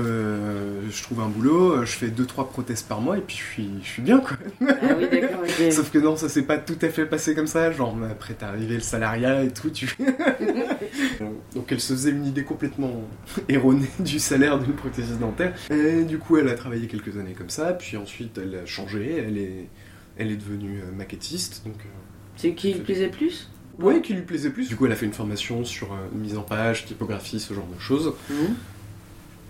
[0.90, 3.70] je trouve un boulot, euh, je fais 2-3 prothèses par mois et puis je suis,
[3.82, 4.36] je suis bien quoi.
[4.60, 5.06] Ah oui.
[5.72, 7.72] Sauf que non, ça s'est pas tout à fait passé comme ça.
[7.72, 9.70] Genre, après, t'es arrivé le salariat et tout.
[9.70, 9.94] Tu...
[11.54, 13.02] Donc, elle se faisait une idée complètement
[13.48, 15.54] erronée du salaire d'une prothésiste dentaire.
[15.70, 17.72] Et du coup, elle a travaillé quelques années comme ça.
[17.72, 19.16] Puis ensuite, elle a changé.
[19.26, 19.68] Elle est,
[20.16, 21.62] elle est devenue euh, maquettiste.
[21.64, 21.88] Donc, euh,
[22.36, 23.50] C'est qui lui plaisait plus?
[23.78, 24.68] Ouais, qui lui plaisait plus.
[24.68, 27.66] Du coup, elle a fait une formation sur euh, mise en page, typographie, ce genre
[27.74, 28.14] de choses.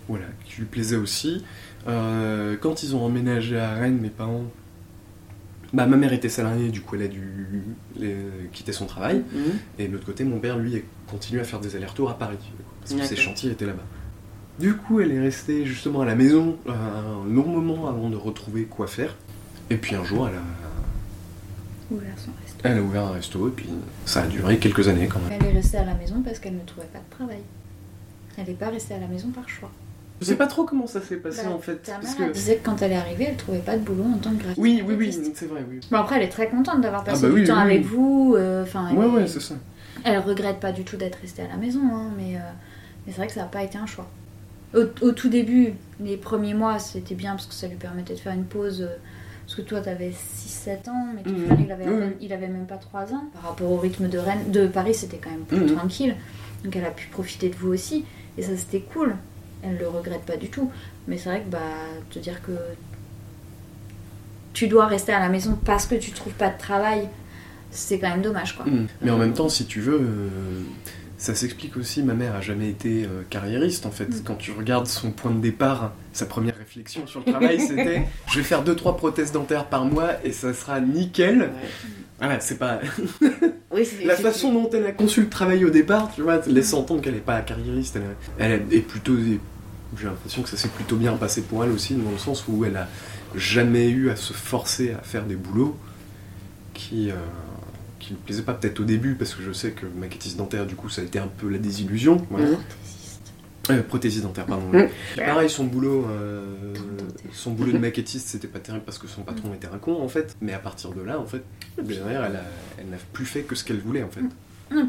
[0.07, 1.43] Voilà, qui lui plaisait aussi.
[1.87, 4.43] Euh, quand ils ont emménagé à Rennes, mes parents.
[5.73, 7.63] Bah, ma mère était salariée, du coup elle a dû
[7.97, 8.15] les-
[8.51, 9.23] quitter son travail.
[9.33, 9.41] Mhm.
[9.79, 12.37] Et de l'autre côté, mon père, lui, continue à faire des allers-retours à Paris.
[12.81, 13.83] Parce que ses chantiers étaient là-bas.
[14.59, 18.15] Du coup, elle est restée justement à la maison euh, un long moment avant de
[18.15, 19.15] retrouver quoi faire.
[19.71, 22.59] Et puis un jour, elle a, Ouvert son resto.
[22.63, 23.69] elle a ouvert un resto, et puis
[24.05, 25.39] ça a duré quelques années quand même.
[25.41, 27.39] Elle est restée à la maison parce qu'elle ne trouvait pas de travail.
[28.37, 29.71] Elle n'est pas restée à la maison par choix.
[30.23, 31.75] Je sais pas trop comment ça s'est passé Bah, en fait.
[31.83, 32.23] Ta parce mère que...
[32.23, 34.37] elle disait que quand elle est arrivée, elle trouvait pas de boulot en tant que
[34.37, 34.57] graphiste.
[34.59, 35.79] Oui, oui, oui, c'est vrai, oui.
[35.91, 38.35] Bon après, elle est très contente d'avoir passé bah du temps oui, avec vous.
[38.37, 39.55] euh, Enfin, Ouais, elle, ouais, c'est ça.
[40.03, 42.39] elle regrette pas du tout d'être restée à la maison, hein, mais, euh,
[43.05, 44.09] mais c'est vrai que ça n'a pas été un choix.
[44.73, 48.19] Au, au tout début, les premiers mois, c'était bien parce que ça lui permettait de
[48.19, 48.81] faire une pause.
[48.81, 48.95] euh,
[49.45, 51.45] parce que toi, t'avais 6-7 ans, mais ton Mhm.
[51.45, 51.85] frère, il avait,
[52.21, 53.25] il même pas 3 ans.
[53.33, 55.75] Par rapport au rythme de, Rennes, de Paris, c'était quand même plus Mhm.
[55.75, 56.15] tranquille.
[56.63, 58.05] Donc elle a pu profiter de vous aussi.
[58.37, 59.15] Et ça, c'était cool.
[59.63, 60.71] Elle le regrette pas du tout.
[61.07, 61.59] Mais c'est vrai que bah,
[62.09, 62.51] te dire que
[64.53, 67.09] tu dois rester à la maison parce que tu trouves pas de travail,
[67.71, 68.65] c'est quand même dommage, quoi.
[68.65, 68.87] Mm.
[69.01, 70.29] Mais en même temps, si tu veux, euh,
[71.17, 72.03] ça s'explique aussi.
[72.03, 74.09] Ma mère a jamais été euh, carriériste en fait.
[74.09, 74.23] Mm.
[74.23, 78.37] Quand tu regardes son point de départ, sa première réflexion sur le travail, c'était je
[78.37, 81.39] vais faire 2-3 prothèses dentaires par mois et ça sera nickel.
[81.39, 81.47] Ouais.
[82.19, 82.79] Voilà, c'est pas.
[83.71, 87.01] Oui, La façon dont elle a conçu le travail au départ, tu vois, laisse entendre
[87.01, 87.97] qu'elle est pas carriériste.
[88.37, 89.13] Elle est plutôt.
[89.99, 92.65] J'ai l'impression que ça s'est plutôt bien passé pour elle aussi, dans le sens où
[92.65, 92.87] elle a
[93.35, 95.77] jamais eu à se forcer à faire des boulots
[96.73, 97.09] qui.
[97.11, 97.15] euh,
[97.99, 100.75] qui lui plaisaient pas peut-être au début, parce que je sais que maquettiste dentaire, du
[100.75, 102.17] coup, ça a été un peu la désillusion.
[102.29, 102.47] Voilà.
[102.47, 102.57] Mhm.
[102.57, 103.31] Prothésiste.
[103.69, 104.67] Euh, prothésiste dentaire, pardon.
[104.73, 104.89] Mhm.
[105.15, 106.73] Pareil, son boulot, euh,
[107.31, 110.09] son boulot de maquettiste, c'était pas terrible parce que son patron était un con en
[110.09, 110.35] fait.
[110.41, 111.43] Mais à partir de là, en fait,
[111.81, 112.25] derrière,
[112.77, 114.19] elle n'a plus fait que ce qu'elle voulait en fait.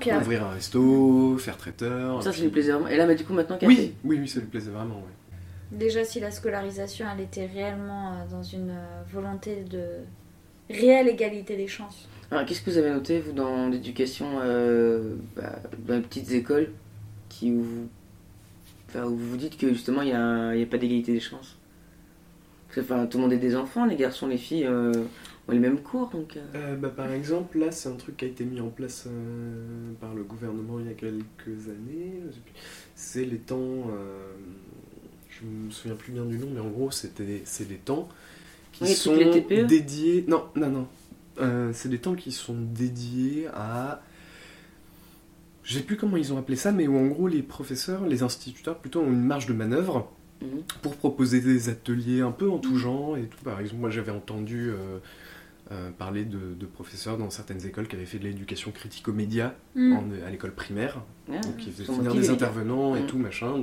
[0.01, 2.23] Puis, après, Ouvrir un resto, faire traiteur.
[2.23, 2.89] Ça, ça lui plaisait vraiment.
[2.89, 4.97] Et là, bah, du coup, maintenant qu'elle Oui, oui, oui, ça lui plaisait vraiment.
[4.97, 5.79] ouais.
[5.79, 9.85] déjà, si la scolarisation, elle était réellement euh, dans une euh, volonté de
[10.71, 12.09] réelle égalité des chances.
[12.31, 16.71] Alors, qu'est-ce que vous avez noté, vous, dans l'éducation, euh, bah, dans les petites écoles,
[17.29, 17.89] qui où vous,
[18.89, 21.13] enfin, où vous vous dites que justement, il n'y a, il y a pas d'égalité
[21.13, 21.57] des chances?
[22.77, 24.93] Enfin, Tout le monde est des enfants, les garçons, les filles euh,
[25.49, 26.37] ont les mêmes cours, donc...
[26.37, 29.05] euh, Euh, bah, par exemple, là, c'est un truc qui a été mis en place
[29.07, 32.15] euh, par le gouvernement il y a quelques années.
[32.95, 33.91] C'est les temps.
[35.29, 38.09] je me souviens plus bien du nom, mais en gros, c'était c'est des temps
[38.73, 39.67] qui Oui, sont les TPE?
[39.67, 40.25] dédiés.
[40.29, 40.89] Non, non, non.
[41.41, 44.03] Euh, c'est des temps qui sont dédiés à.
[45.63, 48.23] Je sais plus comment ils ont appelé ça, mais où en gros les professeurs, les
[48.23, 50.11] instituteurs plutôt ont une marge de manœuvre
[50.43, 50.63] Mhm.
[50.83, 53.43] pour proposer des ateliers un peu en tout genre et tout.
[53.45, 54.99] Par exemple, moi j'avais entendu euh,
[55.73, 59.13] euh, parler de, de professeurs dans certaines écoles qui avaient fait de l'éducation critique aux
[59.13, 59.93] médias Mm.
[59.95, 62.21] en- à l'école primaire, Ah, donc ils faisaient motivés.
[62.21, 63.07] des intervenants et Mm.
[63.07, 63.63] tout machin.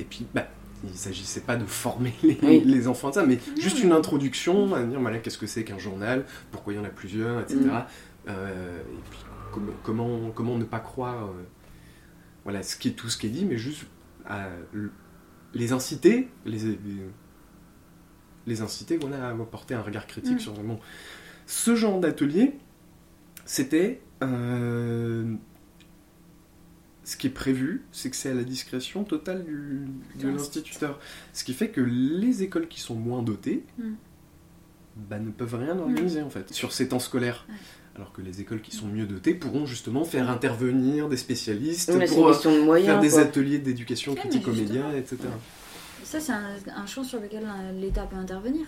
[0.00, 0.46] Et puis, bah,
[0.82, 2.60] il s'agissait pas de former les, Oui.
[2.64, 5.64] les enfants à ça, mais juste mais- une introduction à dire voilà, qu'est-ce que c'est
[5.64, 7.58] qu'un journal, pourquoi il y en a plusieurs, etc.
[7.60, 7.70] Mm.
[8.28, 9.18] Euh, et puis
[9.52, 11.42] com- comment, comment ne pas croire euh,
[12.44, 13.86] voilà, ce qui est, tout ce qui est dit, mais juste
[14.26, 14.48] à
[15.52, 16.78] les inciter, les, les,
[18.46, 20.40] les inciter voilà, à porter un regard critique Mm.
[20.40, 20.80] sur vraiment
[21.46, 22.52] ce genre d'atelier.
[23.46, 25.34] C'était euh,
[27.04, 29.82] ce qui est prévu, c'est que c'est à la discrétion totale du,
[30.18, 30.98] de l'instituteur.
[31.34, 33.92] Ce qui fait que les écoles qui sont moins dotées Mm.
[35.10, 37.44] bah, ne peuvent rien organiser en fait sur ces temps scolaires.
[37.48, 37.54] Ouais.
[37.96, 42.06] Alors que les écoles qui sont mieux dotées pourront justement faire intervenir des spécialistes Oui,
[42.08, 42.88] pour euh, question de moyens.
[42.94, 43.20] faire des quoi.
[43.20, 44.48] ateliers d'éducation Ouais, mais critique
[46.04, 46.42] Ça, c'est un,
[46.76, 48.66] un champ sur lequel euh, l'État peut intervenir.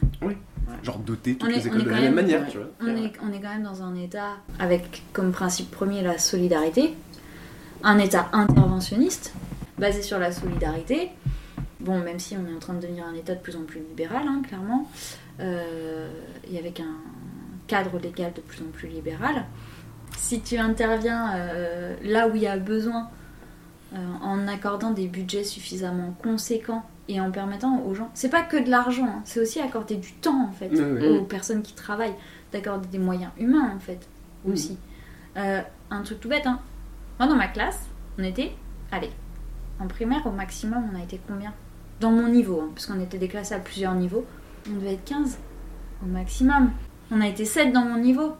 [0.83, 2.49] Genre doter toutes On les écoles de la même même- manière, ouais.
[2.51, 2.67] tu vois.
[2.81, 6.95] On est, on est quand même dans un État avec comme principe premier la solidarité,
[7.85, 9.33] un État interventionniste,
[9.79, 11.11] basé sur la solidarité.
[11.81, 13.79] Bon, même si on est en train de devenir un État de plus en plus
[13.81, 14.91] libéral, hein, clairement,
[15.41, 16.09] euh,
[16.51, 16.97] et avec un
[17.69, 19.45] cadre légal de plus en plus libéral,
[20.17, 23.09] si tu interviens euh, là où il y a besoin,
[23.95, 28.57] euh, en accordant des budgets suffisamment conséquents et en permettant aux gens, c'est pas que
[28.57, 30.71] de l'argent, hein, c'est aussi accorder du temps en fait
[31.09, 32.15] aux personnes qui travaillent,
[32.53, 34.09] d'accorder des moyens humains en fait
[34.45, 34.53] Mhm.
[34.53, 34.79] aussi.
[35.37, 36.59] Euh, un truc tout bête, hein.
[37.19, 37.87] Moi dans ma classe,
[38.19, 38.53] on était,
[38.93, 39.11] allez,
[39.81, 41.53] en primaire au maximum, on a été combien?
[42.01, 44.25] Dans mon niveau, hein, parce qu'on était déclassés à plusieurs niveaux,
[44.71, 45.39] on devait être 15
[46.03, 46.71] au maximum.
[47.11, 48.33] On a été 7 dans mon niveau.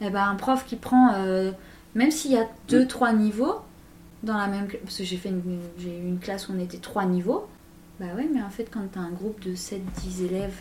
[0.00, 1.52] Et ben un prof qui prend, euh,
[1.94, 3.56] même s'il y a 2-3 niveaux,
[4.22, 6.78] dans la même parce que j'ai fait une, j'ai eu une classe où on était
[6.78, 7.46] 3 niveaux,
[8.02, 10.56] bah ouais, mais en fait quand t'as un groupe de 7-10 élèves,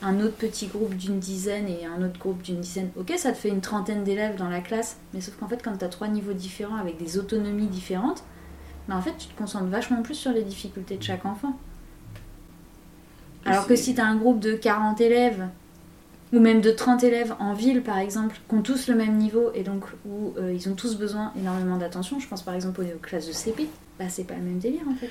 [0.00, 3.36] un autre petit groupe d'une dizaine et un autre groupe d'une dizaine, ok, ça te
[3.36, 6.32] fait une trentaine d'élèves dans la classe, mais sauf qu'en fait quand t'as trois niveaux
[6.32, 8.24] différents avec des autonomies différentes,
[8.88, 11.58] bah en fait tu te concentres vachement plus sur les difficultés de chaque enfant.
[13.44, 15.46] Alors que si t'as un groupe de 40 élèves,
[16.32, 19.50] ou même de 30 élèves en ville par exemple, qui ont tous le même niveau
[19.54, 22.98] et donc où euh, ils ont tous besoin énormément d'attention, je pense par exemple aux
[22.98, 25.10] classes de CP, bah c'est pas le même délire en fait.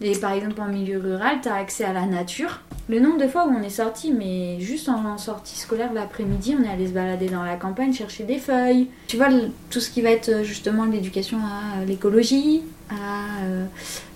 [0.00, 2.60] Et par exemple en milieu rural, t'as accès à la nature.
[2.88, 6.62] Le nombre de fois où on est sorti, mais juste en, sortie scolaire l'après-midi, on
[6.62, 8.88] est allé se balader dans la campagne chercher des feuilles.
[9.08, 9.28] Tu vois,
[9.70, 13.64] tout ce qui va être euh, justement l'éducation à l'écologie, à, euh,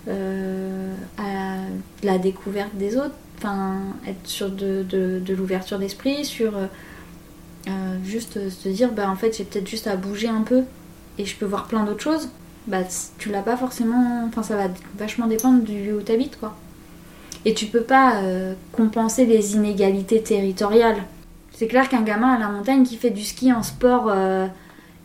[0.07, 1.55] euh, à
[2.03, 4.85] la découverte des autres, enfin, être sur de,
[5.29, 6.67] l'ouverture d'esprit, sur euh,
[7.67, 10.63] euh, juste euh, se dire, bah en fait, j'ai peut-être juste à bouger un peu
[11.17, 12.29] et je peux voir plein d'autres choses.
[12.67, 12.79] Bah,
[13.17, 14.23] tu l'as pas forcément.
[14.27, 16.55] Enfin, ça va vachement dépendre du lieu où tu habites, quoi.
[17.45, 20.97] Et tu peux pas euh, compenser les inégalités territoriales.
[21.51, 24.47] C'est clair qu'un gamin à la montagne qui fait du ski en sport euh,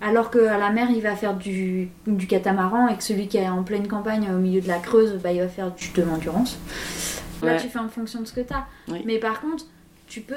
[0.02, 3.48] alors qu'à la mer il va faire du, du catamaran et que celui qui est
[3.48, 6.58] en pleine campagne au milieu de la Creuse, bah, il va faire du de l'endurance.
[7.42, 7.60] Là Ouais.
[7.60, 8.66] tu fais en fonction de ce que tu as.
[8.88, 9.02] Oui.
[9.06, 9.64] Mais par contre,
[10.06, 10.34] tu peux,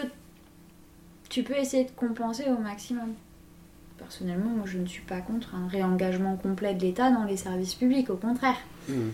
[1.29, 3.13] tu peux essayer de compenser au maximum.
[4.00, 7.76] Personnellement, moi je ne suis pas contre un réengagement complet de l'État dans les services
[7.76, 8.58] publics, au contraire.
[8.88, 9.12] Mhm.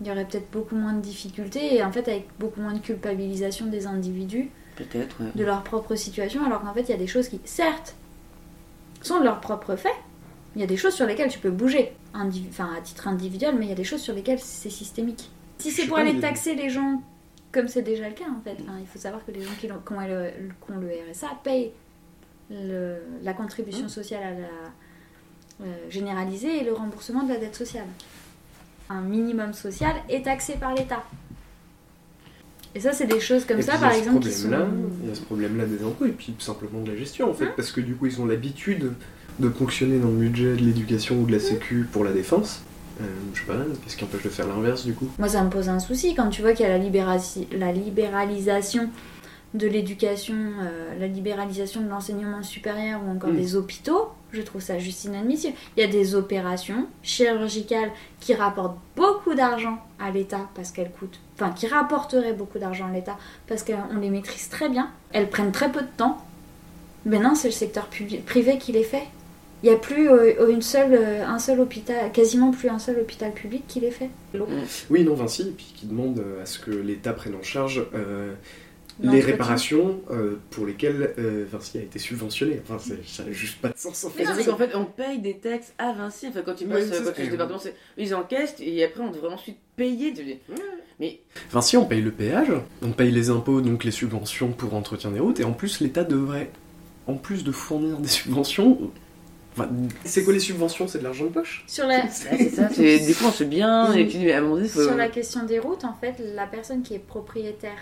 [0.00, 2.78] Il y aurait peut-être beaucoup moins de difficultés et en fait avec beaucoup moins de
[2.78, 5.30] culpabilisation des individus Peut-être, ouais.
[5.34, 7.96] de leur propre situation, alors qu'en fait il y a des choses qui, certes,
[9.02, 9.94] sont de leur propre fait.
[10.54, 13.66] Il y a des choses sur lesquelles tu peux bouger, enfin à titre individuel, mais
[13.66, 15.30] il y a des choses sur lesquelles c'est systémique.
[15.58, 17.02] Si c'est pour aller taxer les gens,
[17.52, 19.70] comme c'est déjà le cas en fait, hein, il faut savoir que les gens qui
[19.70, 21.72] ont, le, qui ont le RSA payent
[22.50, 23.88] le- la contribution Mmh.
[23.90, 24.46] sociale à la
[25.60, 27.86] euh, généralisée et le remboursement de la dette sociale.
[28.90, 31.02] Un minimum social est taxé par l'État.
[32.74, 34.48] Et ça, c'est des choses comme Et ça, par exemple, qui sont...
[35.02, 37.46] Il y a ce problème-là des impôts et puis simplement de la gestion en fait,
[37.56, 38.92] parce que du coup ils ont l'habitude
[39.40, 42.62] de ponctionner dans le budget de l'éducation ou de la sécu pour la défense.
[43.00, 43.04] Euh,
[43.34, 45.08] je sais pas, qu'est-ce qui empêche de faire l'inverse du coup?
[45.18, 47.72] Moi, ça me pose un souci quand tu vois qu'il y a la, libérasi- la
[47.72, 48.90] libéralisation
[49.54, 53.36] de l'éducation, euh, la libéralisation de l'enseignement supérieur ou encore Mm.
[53.36, 54.08] des hôpitaux.
[54.30, 55.54] Je trouve ça juste inadmissible.
[55.76, 57.90] Il y a des opérations chirurgicales
[58.20, 62.92] qui rapportent beaucoup d'argent à l'État parce qu'elles coûtent, enfin qui rapporteraient beaucoup d'argent à
[62.92, 64.90] l'État parce qu'on les maîtrise très bien.
[65.12, 66.18] Elles prennent très peu de temps.
[67.06, 69.04] Mais non, c'est le secteur public- privé qui les fait.
[69.62, 72.98] Il n'y a plus euh, une seule, euh, un seul hôpital, quasiment plus un seul
[73.00, 74.10] hôpital public qui les fait.
[74.90, 78.34] Oui, non, Vinci, et puis qui demande à ce que l'État prenne en charge euh,
[79.00, 82.60] les réparations euh, pour lesquelles euh, Vinci a été subventionné.
[82.64, 84.24] Enfin, c'est- ça n'a juste pas de sens en fait.
[84.24, 86.26] Mais c'est qu'en fait, on paye des taxes à Vinci.
[86.28, 87.60] Enfin, quand tu Ouais, bosses tu fais département,
[87.96, 90.12] ils encaissent et après on devrait ensuite payer.
[91.00, 91.20] Mais
[91.52, 92.50] Vinci, on paye le péage,
[92.82, 96.02] on paye les impôts, donc les subventions pour entretien des routes, et en plus, l'État
[96.02, 96.50] devrait,
[97.06, 98.90] en plus de fournir des subventions.
[99.56, 99.70] Enfin,
[100.04, 100.86] c'est quoi les subventions?
[100.88, 101.64] C'est de l'argent de poche?
[101.68, 102.68] Sur la, Ouais, c'est ça.
[102.72, 104.82] c'est- Des fois on se bien et puis à un moment donné, faut.
[104.82, 107.78] sur la question des routes, en fait, la personne qui est propriétaire,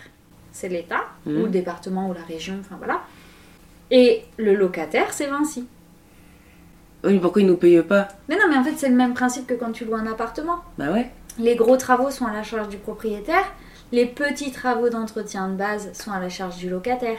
[0.56, 3.02] c'est l'État, ou le département, ou la région, enfin voilà.
[3.90, 5.66] Et le locataire, c'est Vinci.
[7.04, 8.08] Oui, mais pourquoi ils nous payent pas?
[8.28, 10.62] Mais non, mais en fait, c'est le même principe que quand tu loues un appartement.
[10.78, 11.10] Bah ouais.
[11.38, 13.44] Les gros travaux sont à la charge du propriétaire,
[13.92, 17.18] les petits travaux d'entretien de base sont à la charge du locataire.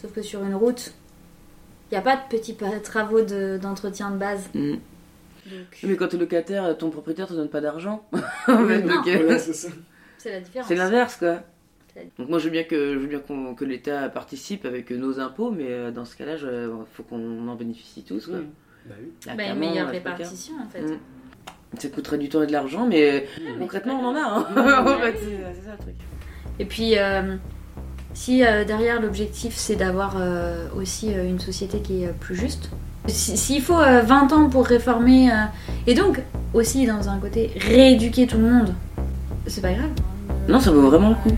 [0.00, 0.92] Sauf que sur une route,
[1.90, 4.50] il n'y a pas de petits travaux de- d'entretien de, base.
[4.54, 4.72] Mm.
[5.46, 8.06] Donc, Mais quand t'es locataire, ton propriétaire te donne pas d'argent.
[8.48, 9.38] En fait, euh,
[10.18, 10.68] c'est la différence.
[10.68, 11.40] C'est l'inverse quoi.
[12.18, 15.18] Donc moi je veux bien que je veux bien qu'on- que l'État participe avec nos
[15.20, 18.26] impôts, mais euh, dans ce cas-là, il faut qu'on en bénéficie tous.
[18.26, 18.36] Quoi.
[18.88, 19.08] Bah oui.
[19.26, 20.82] Là, Bah, une meilleure euh, répartition en fait.
[20.82, 20.98] Mm.
[21.78, 24.20] Ça coûterait du temps et de l'argent, mais mais concrètement c'est on en a.
[24.20, 24.84] Hein.
[24.96, 25.94] en fait, c'est ça le truc.
[26.58, 27.36] Et puis, euh,
[28.14, 32.34] si euh, derrière l'objectif c'est d'avoir euh, aussi euh, une société qui est euh, plus
[32.36, 32.70] juste,
[33.08, 35.34] si- s'il faut euh, 20 ans pour réformer, euh,
[35.86, 36.22] et donc
[36.54, 38.74] aussi dans un côté rééduquer tout le monde,
[39.46, 39.90] c'est pas grave.
[40.48, 41.36] Non, ça vaut vraiment le coup.